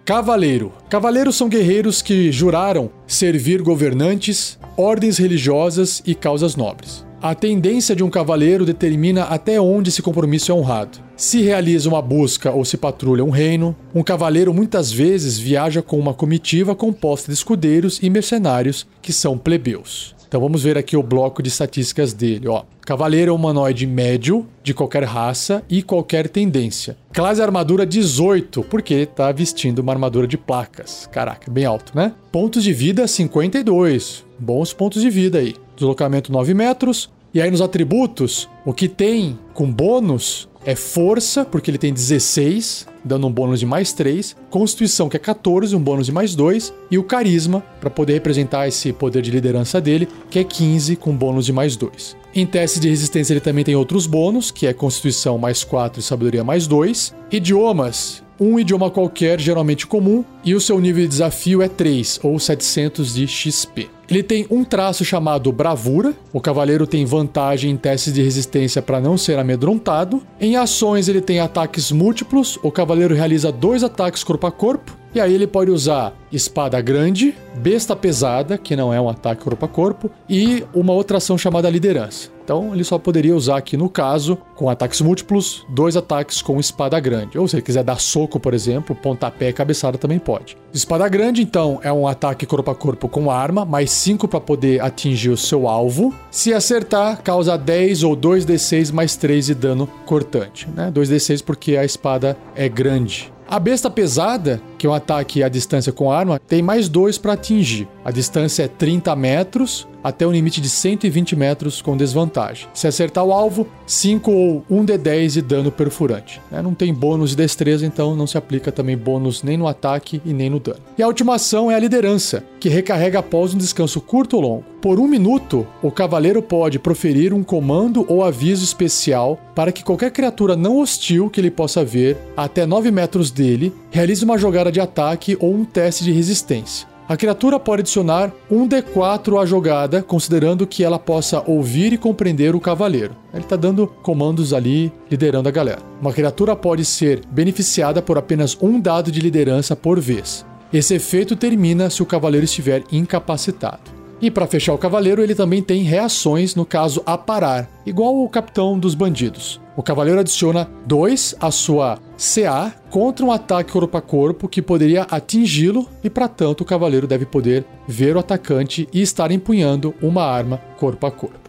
Cavaleiro. 0.08 0.72
Cavaleiros 0.90 1.36
são 1.36 1.50
guerreiros 1.50 2.02
que 2.02 2.32
juraram 2.32 2.90
servir 3.06 3.62
governantes, 3.62 4.58
ordens 4.78 5.18
religiosas 5.18 6.02
e 6.06 6.16
causas 6.16 6.56
nobres. 6.56 7.06
A 7.22 7.36
tendência 7.36 7.94
de 7.94 8.06
um 8.06 8.10
cavaleiro 8.10 8.66
determina 8.66 9.24
até 9.24 9.60
onde 9.60 9.90
esse 9.90 10.02
compromisso 10.02 10.50
é 10.50 10.56
honrado. 10.56 11.00
Se 11.18 11.42
realiza 11.42 11.90
uma 11.90 12.02
busca 12.02 12.52
ou 12.52 12.64
se 12.64 12.78
patrulha 12.78 13.22
um 13.22 13.30
reino, 13.30 13.76
um 13.94 14.02
cavaleiro 14.02 14.54
muitas 14.54 14.90
vezes 14.90 15.38
viaja 15.38 15.82
com 15.82 16.00
uma 16.00 16.14
comitiva 16.14 16.74
composta 16.74 17.28
de 17.28 17.34
escudeiros 17.34 18.00
e 18.02 18.10
mercenários 18.10 18.88
que 19.02 19.12
são 19.12 19.38
plebeus. 19.38 20.16
Então 20.28 20.42
vamos 20.42 20.64
ver 20.64 20.78
aqui 20.78 20.98
o 20.98 21.04
bloco 21.04 21.42
de 21.42 21.50
estatísticas 21.50 22.14
dele. 22.14 22.48
Ó. 22.48 22.64
Cavaleiro 22.86 23.32
é 23.32 23.34
humanoide 23.34 23.86
médio, 23.88 24.46
de 24.64 24.74
qualquer 24.74 25.04
raça 25.04 25.64
e 25.70 25.82
qualquer 25.82 26.28
tendência. 26.30 26.98
Classe 27.14 27.42
armadura 27.42 27.86
18, 27.86 28.64
porque 28.64 29.06
tá 29.06 29.32
vestindo 29.32 29.80
uma 29.80 29.94
armadura 29.94 30.28
de 30.28 30.38
placas. 30.38 31.08
Caraca, 31.12 31.52
bem 31.52 31.66
alto, 31.66 31.94
né? 31.96 32.14
Pontos 32.32 32.64
de 32.64 32.74
vida 32.74 33.08
52. 33.08 34.26
bons 34.38 34.74
pontos 34.74 35.02
de 35.02 35.10
vida 35.10 35.40
aí. 35.40 35.56
Deslocamento 35.76 36.32
9 36.32 36.54
metros. 36.54 37.10
E 37.34 37.42
aí 37.42 37.52
nos 37.52 37.62
atributos, 37.62 38.50
o 38.66 38.74
que 38.74 38.88
tem 38.88 39.38
com 39.54 39.72
bônus 39.72 40.50
é 40.68 40.76
força, 40.76 41.46
porque 41.46 41.72
ele 41.72 41.78
tem 41.78 41.94
16, 41.94 42.88
dando 43.02 43.26
um 43.26 43.32
bônus 43.32 43.62
de 43.62 43.66
mais 43.66 43.94
3, 43.94 44.36
constituição, 44.50 45.08
que 45.08 45.16
é 45.16 45.20
14, 45.20 45.74
um 45.74 45.80
bônus 45.80 46.08
de 46.08 46.12
mais 46.12 46.36
2, 46.36 46.74
e 46.92 46.98
o 46.98 47.04
carisma, 47.04 47.64
para 47.80 47.90
poder 47.90 48.16
representar 48.16 48.68
esse 48.68 48.92
poder 48.92 49.22
de 49.22 49.32
liderança 49.32 49.80
dele, 49.80 50.10
que 50.30 50.40
é 50.40 50.44
15, 50.44 50.98
com 50.98 51.16
bônus 51.16 51.46
de 51.46 51.54
mais 51.54 51.78
2. 51.78 52.18
Em 52.36 52.46
teste 52.46 52.82
de 52.82 52.90
resistência 52.90 53.32
ele 53.32 53.40
também 53.40 53.64
tem 53.64 53.78
outros 53.78 54.06
bônus, 54.06 54.52
que 54.52 54.68
é 54.68 54.74
constituição 54.74 55.38
mais 55.38 55.64
4 55.64 56.02
e 56.02 56.04
sabedoria 56.04 56.44
mais 56.44 56.68
2. 56.68 57.16
Idiomas, 57.32 58.22
um 58.38 58.60
idioma 58.60 58.92
qualquer, 58.92 59.40
geralmente 59.40 59.88
comum, 59.88 60.26
e 60.44 60.54
o 60.54 60.60
seu 60.60 60.82
nível 60.82 61.04
de 61.04 61.08
desafio 61.08 61.62
é 61.62 61.70
3 61.70 62.20
ou 62.22 62.38
700 62.38 63.14
de 63.14 63.26
XP. 63.26 63.90
Ele 64.10 64.24
tem 64.24 64.48
um 64.50 64.64
traço 64.64 65.04
chamado 65.04 65.52
bravura. 65.52 66.14
O 66.32 66.40
cavaleiro 66.40 66.88
tem 66.88 67.06
vantagem 67.06 67.72
em 67.72 67.78
testes 67.78 68.14
de 68.14 68.22
resistência 68.22 68.82
para 68.82 69.02
não 69.02 69.18
ser 69.18 69.38
amedrontado. 69.38 70.22
Em 70.40 70.56
ações 70.56 71.10
ele 71.10 71.22
tem 71.22 71.40
ataques 71.40 71.92
múltiplos. 71.92 72.58
O 72.64 72.72
cavaleiro 72.72 73.14
realiza 73.14 73.52
dois 73.52 73.84
ataques 73.84 74.24
corpo 74.24 74.48
a 74.48 74.52
corpo. 74.52 74.98
E 75.18 75.20
aí 75.20 75.34
ele 75.34 75.48
pode 75.48 75.72
usar 75.72 76.14
espada 76.32 76.80
grande, 76.80 77.36
besta 77.56 77.96
pesada, 77.96 78.56
que 78.56 78.76
não 78.76 78.94
é 78.94 79.02
um 79.02 79.10
ataque 79.10 79.44
corpo 79.44 79.66
a 79.66 79.68
corpo, 79.68 80.12
e 80.30 80.64
uma 80.72 80.94
outra 80.94 81.18
ação 81.18 81.36
chamada 81.40 81.68
liderança. 81.72 82.30
Então 82.44 82.72
ele 82.72 82.84
só 82.84 83.00
poderia 83.00 83.36
usar 83.36 83.58
aqui 83.58 83.76
no 83.76 83.90
caso, 83.90 84.38
com 84.56 84.70
ataques 84.70 85.02
múltiplos, 85.02 85.66
dois 85.70 85.98
ataques 85.98 86.40
com 86.40 86.60
espada 86.60 87.00
grande. 87.00 87.36
Ou 87.36 87.48
se 87.48 87.56
ele 87.56 87.64
quiser 87.64 87.84
dar 87.84 88.00
soco, 88.00 88.40
por 88.40 88.54
exemplo, 88.54 88.96
pontapé 88.96 89.50
e 89.50 89.54
cabeçada 89.54 89.98
também 89.98 90.20
pode. 90.20 90.56
Espada 90.72 91.10
grande, 91.10 91.42
então, 91.42 91.80
é 91.82 91.92
um 91.92 92.08
ataque 92.08 92.46
corpo 92.46 92.70
a 92.70 92.76
corpo 92.76 93.10
com 93.10 93.32
arma, 93.32 93.66
mais 93.66 93.90
5 93.90 94.28
para 94.28 94.40
poder 94.40 94.84
atingir 94.84 95.32
o 95.32 95.36
seu 95.36 95.68
alvo. 95.68 96.14
Se 96.30 96.54
acertar, 96.54 97.24
causa 97.24 97.58
10 97.58 98.04
ou 98.04 98.16
2d6 98.16 98.94
mais 98.94 99.16
3 99.16 99.48
de 99.48 99.56
dano 99.56 99.90
cortante. 100.06 100.70
Né? 100.70 100.92
2d6 100.94 101.44
porque 101.44 101.76
a 101.76 101.84
espada 101.84 102.38
é 102.56 102.70
grande. 102.70 103.36
A 103.50 103.60
besta 103.60 103.90
pesada, 103.90 104.62
que 104.78 104.86
é 104.86 104.90
um 104.90 104.94
ataque 104.94 105.42
à 105.42 105.48
distância 105.48 105.94
com 105.94 106.12
arma, 106.12 106.38
tem 106.38 106.62
mais 106.62 106.90
dois 106.90 107.18
para 107.18 107.32
atingir. 107.32 107.88
A 108.04 108.12
distância 108.12 108.64
é 108.64 108.68
30 108.68 109.16
metros 109.16 109.88
até 110.08 110.26
o 110.26 110.32
limite 110.32 110.62
de 110.62 110.70
120 110.70 111.36
metros 111.36 111.82
com 111.82 111.98
desvantagem. 111.98 112.70
Se 112.74 112.88
acertar 112.88 113.26
o 113.26 113.34
alvo, 113.34 113.68
5 113.86 114.32
ou 114.32 114.64
1 114.70 114.86
de 114.86 114.98
10 114.98 115.34
de 115.34 115.42
dano 115.42 115.70
perfurante. 115.70 116.42
Né? 116.50 116.62
Não 116.62 116.74
tem 116.74 116.94
bônus 116.94 117.32
de 117.32 117.36
destreza, 117.36 117.86
então 117.86 118.16
não 118.16 118.26
se 118.26 118.38
aplica 118.38 118.72
também 118.72 118.98
bônus 118.98 119.44
nem 119.44 119.58
no 119.58 119.68
ataque 119.68 120.22
e 120.24 120.32
nem 120.32 120.50
no 120.50 120.62
dano. 120.62 120.80
E 120.98 121.04
a 121.04 121.08
última 121.08 121.36
ação 121.36 121.70
é 121.70 121.76
a 121.76 121.80
liderança, 121.80 122.42
que 122.58 122.70
recarrega 122.70 123.20
após 123.20 123.54
um 123.54 123.58
descanso 123.58 124.00
curto 124.00 124.38
ou 124.38 124.42
longo. 124.42 124.64
Por 124.82 124.98
um 124.98 125.08
minuto, 125.08 125.68
o 125.84 125.92
cavaleiro 125.92 126.42
pode 126.42 126.80
proferir 126.80 127.34
um 127.34 127.44
comando 127.44 128.06
ou 128.08 128.24
aviso 128.24 128.64
especial 128.64 129.38
para 129.54 129.74
que 129.74 129.84
qualquer 129.84 130.12
criatura 130.12 130.56
não 130.56 130.80
hostil 130.80 131.30
que 131.30 131.42
ele 131.42 131.52
possa 131.52 131.84
ver 131.84 132.16
até 132.38 132.66
9 132.66 132.92
metros 132.92 133.30
dele 133.30 133.74
realize 133.92 134.24
uma 134.24 134.38
jogada 134.38 134.72
de 134.72 134.80
ataque 134.80 135.36
ou 135.42 135.54
um 135.54 135.66
teste 135.66 136.06
de 136.06 136.14
resistência. 136.14 136.88
A 137.10 137.16
criatura 137.16 137.58
pode 137.58 137.80
adicionar 137.80 138.34
um 138.52 138.68
D4 138.68 139.42
à 139.42 139.46
jogada, 139.46 140.04
considerando 140.04 140.68
que 140.68 140.84
ela 140.84 141.00
possa 141.00 141.42
ouvir 141.48 141.94
e 141.94 141.98
compreender 141.98 142.54
o 142.54 142.60
cavaleiro. 142.60 143.16
Ele 143.34 143.44
está 143.44 143.56
dando 143.56 143.88
comandos 143.88 144.54
ali, 144.54 144.92
liderando 145.10 145.48
a 145.48 145.52
galera. 145.52 145.80
Uma 146.02 146.12
criatura 146.12 146.54
pode 146.54 146.84
ser 146.84 147.22
beneficiada 147.32 148.02
por 148.02 148.18
apenas 148.18 148.58
um 148.62 148.78
dado 148.78 149.10
de 149.10 149.22
liderança 149.22 149.74
por 149.74 150.02
vez. 150.02 150.46
Esse 150.74 150.96
efeito 150.96 151.38
termina 151.38 151.90
se 151.90 152.04
o 152.04 152.06
cavaleiro 152.06 152.44
estiver 152.44 152.84
incapacitado. 152.92 153.97
E 154.20 154.32
para 154.32 154.48
fechar 154.48 154.74
o 154.74 154.78
cavaleiro, 154.78 155.22
ele 155.22 155.36
também 155.36 155.62
tem 155.62 155.84
reações 155.84 156.56
no 156.56 156.66
caso 156.66 157.04
a 157.06 157.18
parar, 157.18 157.70
igual 157.86 158.18
o 158.18 158.30
capitão 158.30 158.78
dos 158.80 158.96
bandidos. 158.96 159.62
O 159.76 159.84
cavaleiro 159.84 160.20
adiciona 160.20 160.68
2 160.88 161.36
à 161.40 161.52
sua 161.52 162.00
CA 162.18 162.74
contra 162.90 163.24
um 163.24 163.32
ataque 163.32 163.72
corpo 163.72 163.96
a 163.96 164.02
corpo 164.02 164.48
que 164.48 164.60
poderia 164.60 165.04
atingi-lo, 165.04 165.88
e 166.04 166.10
para 166.10 166.28
tanto 166.28 166.62
o 166.62 166.66
cavaleiro 166.66 167.06
deve 167.06 167.28
poder 167.28 167.64
ver 167.88 168.16
o 168.16 168.20
atacante 168.20 168.90
e 168.92 169.04
estar 169.04 169.30
empunhando 169.32 169.94
uma 170.02 170.24
arma 170.24 170.60
corpo 170.80 171.06
a 171.06 171.12
corpo. 171.12 171.48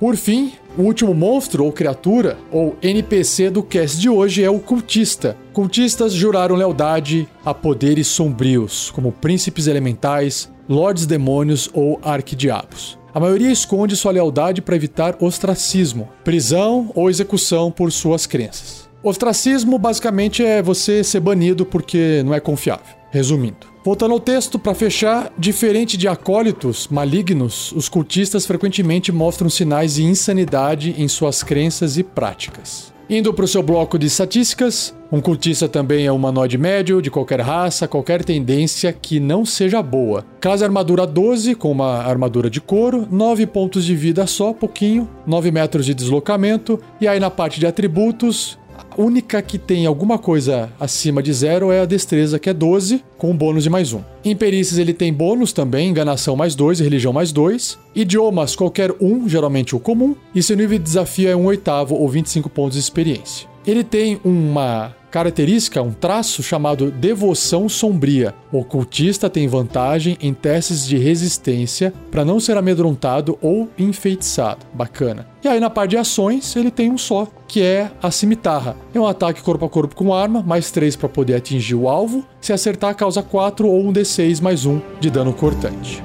Por 0.00 0.16
fim, 0.16 0.52
o 0.78 0.82
último 0.84 1.12
monstro 1.12 1.62
ou 1.62 1.70
criatura, 1.70 2.38
ou 2.50 2.74
NPC 2.80 3.50
do 3.50 3.62
cast 3.62 4.00
de 4.00 4.08
hoje 4.08 4.42
é 4.42 4.48
o 4.48 4.58
cultista. 4.58 5.36
Cultistas 5.52 6.14
juraram 6.14 6.56
lealdade 6.56 7.28
a 7.44 7.52
poderes 7.52 8.06
sombrios, 8.06 8.90
como 8.92 9.12
príncipes 9.12 9.66
elementais, 9.66 10.50
lordes 10.66 11.04
demônios 11.04 11.68
ou 11.74 12.00
arquidiabos. 12.02 12.98
A 13.12 13.20
maioria 13.20 13.52
esconde 13.52 13.94
sua 13.94 14.12
lealdade 14.12 14.62
para 14.62 14.74
evitar 14.74 15.18
ostracismo, 15.20 16.08
prisão 16.24 16.90
ou 16.94 17.10
execução 17.10 17.70
por 17.70 17.92
suas 17.92 18.26
crenças. 18.26 18.88
Ostracismo 19.02 19.78
basicamente 19.78 20.42
é 20.42 20.62
você 20.62 21.04
ser 21.04 21.20
banido 21.20 21.66
porque 21.66 22.22
não 22.24 22.32
é 22.32 22.40
confiável. 22.40 22.96
Resumindo. 23.10 23.69
Voltando 23.82 24.12
ao 24.12 24.20
texto, 24.20 24.58
para 24.58 24.74
fechar, 24.74 25.32
diferente 25.38 25.96
de 25.96 26.06
acólitos 26.06 26.86
malignos, 26.88 27.72
os 27.72 27.88
cultistas 27.88 28.44
frequentemente 28.44 29.10
mostram 29.10 29.48
sinais 29.48 29.94
de 29.94 30.04
insanidade 30.04 30.94
em 30.98 31.08
suas 31.08 31.42
crenças 31.42 31.96
e 31.96 32.02
práticas. 32.02 32.92
Indo 33.08 33.32
para 33.32 33.46
o 33.46 33.48
seu 33.48 33.62
bloco 33.62 33.98
de 33.98 34.06
estatísticas, 34.06 34.94
um 35.10 35.18
cultista 35.18 35.66
também 35.66 36.04
é 36.04 36.12
humanoide 36.12 36.58
médio, 36.58 37.00
de 37.00 37.10
qualquer 37.10 37.40
raça, 37.40 37.88
qualquer 37.88 38.22
tendência 38.22 38.92
que 38.92 39.18
não 39.18 39.46
seja 39.46 39.82
boa. 39.82 40.26
Classe 40.40 40.62
armadura 40.62 41.06
12, 41.06 41.54
com 41.54 41.72
uma 41.72 42.02
armadura 42.02 42.50
de 42.50 42.60
couro, 42.60 43.08
9 43.10 43.46
pontos 43.46 43.86
de 43.86 43.96
vida 43.96 44.26
só, 44.26 44.52
pouquinho, 44.52 45.08
9 45.26 45.50
metros 45.50 45.86
de 45.86 45.94
deslocamento, 45.94 46.78
e 47.00 47.08
aí 47.08 47.18
na 47.18 47.30
parte 47.30 47.58
de 47.58 47.66
atributos, 47.66 48.58
única 49.00 49.40
que 49.42 49.58
tem 49.58 49.86
alguma 49.86 50.18
coisa 50.18 50.70
acima 50.78 51.22
de 51.22 51.32
zero 51.32 51.72
é 51.72 51.80
a 51.80 51.86
destreza, 51.86 52.38
que 52.38 52.50
é 52.50 52.52
12, 52.52 53.02
com 53.16 53.30
um 53.30 53.36
bônus 53.36 53.64
de 53.64 53.70
mais 53.70 53.92
um. 53.92 54.02
Em 54.24 54.36
perícias 54.36 54.78
ele 54.78 54.92
tem 54.92 55.12
bônus 55.12 55.52
também, 55.52 55.88
enganação 55.88 56.36
mais 56.36 56.54
2 56.54 56.80
e 56.80 56.82
religião 56.82 57.12
mais 57.12 57.32
2. 57.32 57.78
Idiomas, 57.94 58.54
qualquer 58.54 58.94
um, 59.00 59.28
geralmente 59.28 59.74
o 59.74 59.80
comum. 59.80 60.14
E 60.34 60.42
seu 60.42 60.56
nível 60.56 60.78
de 60.78 60.84
desafio 60.84 61.28
é 61.28 61.36
um 61.36 61.46
oitavo 61.46 61.94
ou 61.94 62.08
25 62.08 62.48
pontos 62.50 62.74
de 62.74 62.80
experiência. 62.80 63.48
Ele 63.66 63.84
tem 63.84 64.20
uma 64.24 64.94
característica, 65.10 65.82
um 65.82 65.92
traço 65.92 66.42
chamado 66.42 66.90
devoção 66.90 67.68
sombria. 67.68 68.34
O 68.52 68.58
ocultista 68.58 69.28
tem 69.28 69.48
vantagem 69.48 70.16
em 70.20 70.32
testes 70.32 70.86
de 70.86 70.96
resistência 70.96 71.92
para 72.10 72.24
não 72.24 72.38
ser 72.38 72.56
amedrontado 72.56 73.38
ou 73.42 73.68
enfeitiçado. 73.78 74.64
Bacana. 74.72 75.26
E 75.42 75.48
aí 75.48 75.58
na 75.58 75.68
parte 75.68 75.90
de 75.90 75.96
ações 75.96 76.54
ele 76.54 76.70
tem 76.70 76.90
um 76.90 76.98
só, 76.98 77.26
que 77.48 77.62
é 77.62 77.90
a 78.02 78.10
cimitarra. 78.10 78.76
É 78.94 79.00
um 79.00 79.06
ataque 79.06 79.42
corpo 79.42 79.64
a 79.64 79.68
corpo 79.68 79.94
com 79.94 80.14
arma, 80.14 80.42
mais 80.42 80.70
3 80.70 80.96
para 80.96 81.08
poder 81.08 81.34
atingir 81.34 81.74
o 81.74 81.88
alvo. 81.88 82.24
Se 82.40 82.52
acertar, 82.52 82.94
causa 82.94 83.22
4 83.22 83.66
ou 83.66 83.86
um 83.86 83.92
D6 83.92 84.40
mais 84.40 84.64
1 84.64 84.80
de 85.00 85.10
dano 85.10 85.32
cortante. 85.32 86.02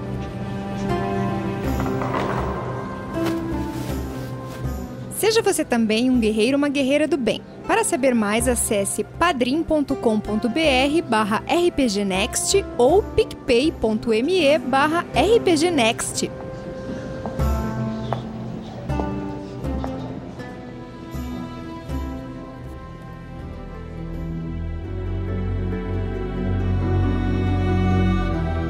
Seja 5.18 5.42
você 5.42 5.66
também 5.66 6.10
um 6.10 6.20
guerreiro 6.20 6.54
ou 6.54 6.58
uma 6.58 6.70
guerreira 6.70 7.08
do 7.08 7.18
bem. 7.18 7.42
Para 7.68 7.84
saber 7.84 8.14
mais, 8.14 8.48
acesse 8.48 9.04
padrim.com.br 9.04 9.96
barra 11.10 11.44
rpgnext 11.48 12.64
ou 12.78 13.02
picpay.me 13.02 14.60
barra 14.60 15.06
rpgnext. 15.16 16.30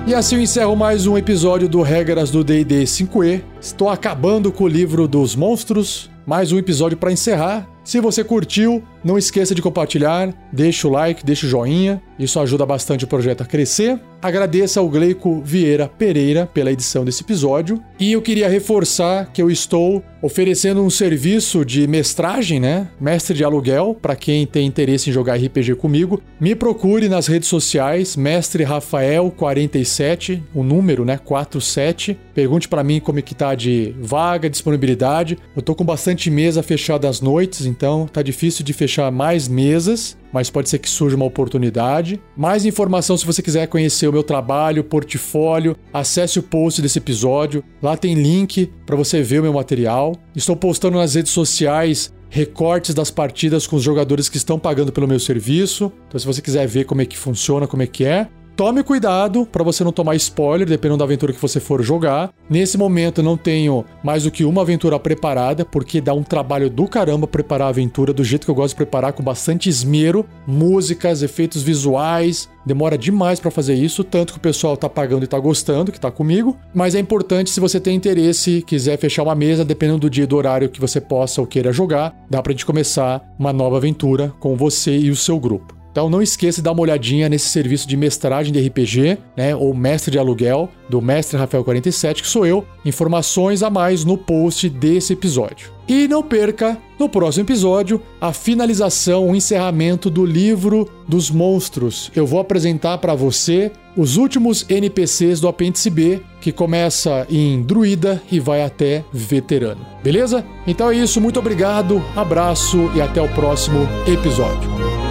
E 0.07 0.13
assim 0.13 0.35
eu 0.35 0.41
encerro 0.41 0.75
mais 0.75 1.07
um 1.07 1.17
episódio 1.17 1.67
do 1.67 1.81
Regras 1.81 2.29
do 2.29 2.43
D&D 2.43 2.83
5e. 2.83 3.41
Estou 3.59 3.89
acabando 3.89 4.51
com 4.51 4.65
o 4.65 4.67
livro 4.67 5.07
dos 5.07 5.35
monstros. 5.35 6.14
Mais 6.25 6.51
um 6.51 6.57
episódio 6.57 6.97
para 6.97 7.11
encerrar. 7.11 7.69
Se 7.85 7.99
você 8.01 8.23
curtiu, 8.23 8.83
não 9.03 9.15
esqueça 9.15 9.53
de 9.53 9.61
compartilhar, 9.61 10.33
deixa 10.51 10.87
o 10.87 10.91
like, 10.91 11.23
deixa 11.23 11.45
o 11.45 11.49
joinha, 11.49 12.01
isso 12.17 12.39
ajuda 12.39 12.65
bastante 12.65 13.03
o 13.05 13.07
projeto 13.07 13.41
a 13.41 13.45
crescer. 13.45 14.01
Agradeço 14.19 14.79
ao 14.79 14.89
Gleico 14.89 15.39
Vieira 15.43 15.87
Pereira 15.87 16.49
pela 16.51 16.71
edição 16.71 17.05
desse 17.05 17.21
episódio. 17.21 17.79
E 17.99 18.11
eu 18.11 18.23
queria 18.23 18.49
reforçar 18.49 19.31
que 19.31 19.39
eu 19.39 19.51
estou 19.51 20.03
oferecendo 20.19 20.81
um 20.81 20.89
serviço 20.89 21.63
de 21.63 21.85
mestragem, 21.85 22.59
né? 22.59 22.87
Mestre 22.99 23.37
de 23.37 23.43
aluguel, 23.43 23.95
para 24.01 24.15
quem 24.15 24.47
tem 24.47 24.65
interesse 24.65 25.11
em 25.11 25.13
jogar 25.13 25.35
RPG 25.35 25.75
comigo. 25.75 26.19
Me 26.39 26.55
procure 26.55 27.07
nas 27.07 27.27
redes 27.27 27.47
sociais, 27.47 28.15
Mestre 28.15 28.63
Rafael 28.63 29.29
47, 29.29 30.41
o 30.55 30.63
número, 30.63 31.05
né? 31.05 31.19
47. 31.23 32.17
Pergunte 32.33 32.67
para 32.67 32.83
mim 32.83 32.99
como 32.99 33.19
é 33.19 33.21
que 33.21 33.35
tá 33.35 33.53
de 33.53 33.93
vaga, 33.99 34.49
disponibilidade. 34.49 35.37
Eu 35.55 35.61
tô 35.61 35.75
com 35.75 35.85
bastante 36.15 36.31
mesa 36.31 36.63
fechada 36.63 37.09
às 37.09 37.19
noites, 37.19 37.65
então 37.65 38.07
tá 38.07 38.21
difícil 38.21 38.63
de 38.63 38.71
fechar 38.71 39.11
mais 39.11 39.49
mesas, 39.49 40.17
mas 40.31 40.49
pode 40.49 40.69
ser 40.69 40.79
que 40.79 40.89
surja 40.89 41.15
uma 41.15 41.25
oportunidade. 41.25 42.21
Mais 42.37 42.65
informação 42.65 43.17
se 43.17 43.25
você 43.25 43.41
quiser 43.41 43.67
conhecer 43.67 44.07
o 44.07 44.13
meu 44.13 44.23
trabalho, 44.23 44.83
portfólio, 44.83 45.75
acesse 45.93 46.39
o 46.39 46.43
post 46.43 46.81
desse 46.81 46.99
episódio. 46.99 47.63
Lá 47.81 47.97
tem 47.97 48.13
link 48.15 48.71
para 48.85 48.95
você 48.95 49.21
ver 49.21 49.39
o 49.39 49.43
meu 49.43 49.53
material. 49.53 50.15
Estou 50.33 50.55
postando 50.55 50.97
nas 50.97 51.15
redes 51.15 51.33
sociais 51.33 52.13
recortes 52.29 52.95
das 52.95 53.11
partidas 53.11 53.67
com 53.67 53.75
os 53.75 53.83
jogadores 53.83 54.29
que 54.29 54.37
estão 54.37 54.57
pagando 54.57 54.91
pelo 54.91 55.07
meu 55.07 55.19
serviço. 55.19 55.91
Então, 56.07 56.19
se 56.19 56.25
você 56.25 56.41
quiser 56.41 56.65
ver 56.65 56.85
como 56.85 57.01
é 57.01 57.05
que 57.05 57.17
funciona, 57.17 57.67
como 57.67 57.83
é 57.83 57.87
que 57.87 58.05
é, 58.05 58.27
Tome 58.55 58.83
cuidado 58.83 59.45
para 59.45 59.65
você 59.65 59.83
não 59.83 59.91
tomar 59.91 60.15
spoiler, 60.15 60.65
dependendo 60.65 60.99
da 60.99 61.03
aventura 61.03 61.33
que 61.33 61.41
você 61.41 61.59
for 61.59 61.83
jogar. 61.83 62.31
Nesse 62.49 62.77
momento 62.77 63.21
não 63.21 63.35
tenho 63.35 63.83
mais 64.01 64.23
do 64.23 64.31
que 64.31 64.45
uma 64.45 64.61
aventura 64.61 64.97
preparada, 64.97 65.65
porque 65.65 65.99
dá 65.99 66.13
um 66.13 66.23
trabalho 66.23 66.69
do 66.69 66.87
caramba 66.87 67.27
preparar 67.27 67.67
a 67.67 67.71
aventura 67.71 68.13
do 68.13 68.23
jeito 68.23 68.45
que 68.45 68.51
eu 68.51 68.55
gosto 68.55 68.69
de 68.69 68.77
preparar, 68.77 69.11
com 69.11 69.21
bastante 69.21 69.67
esmero, 69.67 70.25
músicas, 70.47 71.21
efeitos 71.21 71.61
visuais. 71.63 72.49
Demora 72.65 72.97
demais 72.97 73.41
para 73.41 73.51
fazer 73.51 73.73
isso, 73.73 74.05
tanto 74.05 74.31
que 74.31 74.39
o 74.39 74.41
pessoal 74.41 74.77
tá 74.77 74.87
pagando 74.87 75.25
e 75.25 75.27
tá 75.27 75.37
gostando, 75.37 75.91
que 75.91 75.99
tá 75.99 76.09
comigo. 76.09 76.57
Mas 76.73 76.95
é 76.95 76.99
importante 76.99 77.49
se 77.49 77.59
você 77.59 77.77
tem 77.77 77.93
interesse, 77.93 78.63
quiser 78.65 78.97
fechar 78.97 79.23
uma 79.23 79.35
mesa, 79.35 79.65
dependendo 79.65 79.99
do 79.99 80.09
dia 80.09 80.23
e 80.23 80.27
do 80.27 80.37
horário 80.37 80.69
que 80.69 80.79
você 80.79 81.01
possa 81.01 81.41
ou 81.41 81.47
queira 81.47 81.73
jogar, 81.73 82.15
dá 82.29 82.41
pra 82.41 82.53
gente 82.53 82.65
começar 82.65 83.21
uma 83.37 83.51
nova 83.51 83.75
aventura 83.75 84.33
com 84.39 84.55
você 84.55 84.97
e 84.97 85.11
o 85.11 85.15
seu 85.15 85.37
grupo. 85.37 85.84
Então 85.95 86.09
não 86.09 86.21
esqueça 86.21 86.57
de 86.57 86.63
dar 86.63 86.73
uma 86.73 86.81
olhadinha 86.81 87.29
nesse 87.29 87.47
serviço 87.47 87.87
de 87.87 87.95
mestragem 87.95 88.51
de 88.51 88.59
RPG, 88.67 89.17
né, 89.33 89.55
ou 89.55 89.73
mestre 89.73 90.11
de 90.11 90.19
aluguel, 90.19 90.69
do 90.89 91.01
mestre 91.01 91.37
Rafael 91.37 91.63
47, 91.63 92.21
que 92.21 92.27
sou 92.27 92.45
eu. 92.45 92.65
Informações 92.83 93.63
a 93.63 93.69
mais 93.69 94.03
no 94.03 94.17
post 94.17 94.67
desse 94.67 95.13
episódio. 95.13 95.71
E 95.87 96.05
não 96.05 96.21
perca, 96.21 96.77
no 96.99 97.07
próximo 97.07 97.45
episódio, 97.45 98.01
a 98.19 98.33
finalização, 98.33 99.29
o 99.29 99.35
encerramento 99.37 100.09
do 100.09 100.25
livro 100.25 100.85
dos 101.07 101.31
monstros. 101.31 102.11
Eu 102.13 102.27
vou 102.27 102.41
apresentar 102.41 102.97
para 102.97 103.15
você 103.15 103.71
os 103.95 104.17
últimos 104.17 104.65
NPCs 104.67 105.39
do 105.39 105.47
apêndice 105.47 105.89
B, 105.89 106.21
que 106.41 106.51
começa 106.51 107.25
em 107.29 107.61
druida 107.61 108.21
e 108.29 108.37
vai 108.37 108.63
até 108.63 109.05
veterano. 109.13 109.85
Beleza? 110.03 110.43
Então 110.67 110.91
é 110.91 110.95
isso, 110.97 111.21
muito 111.21 111.39
obrigado, 111.39 112.03
abraço 112.17 112.91
e 112.93 112.99
até 112.99 113.21
o 113.21 113.29
próximo 113.29 113.87
episódio. 114.05 115.04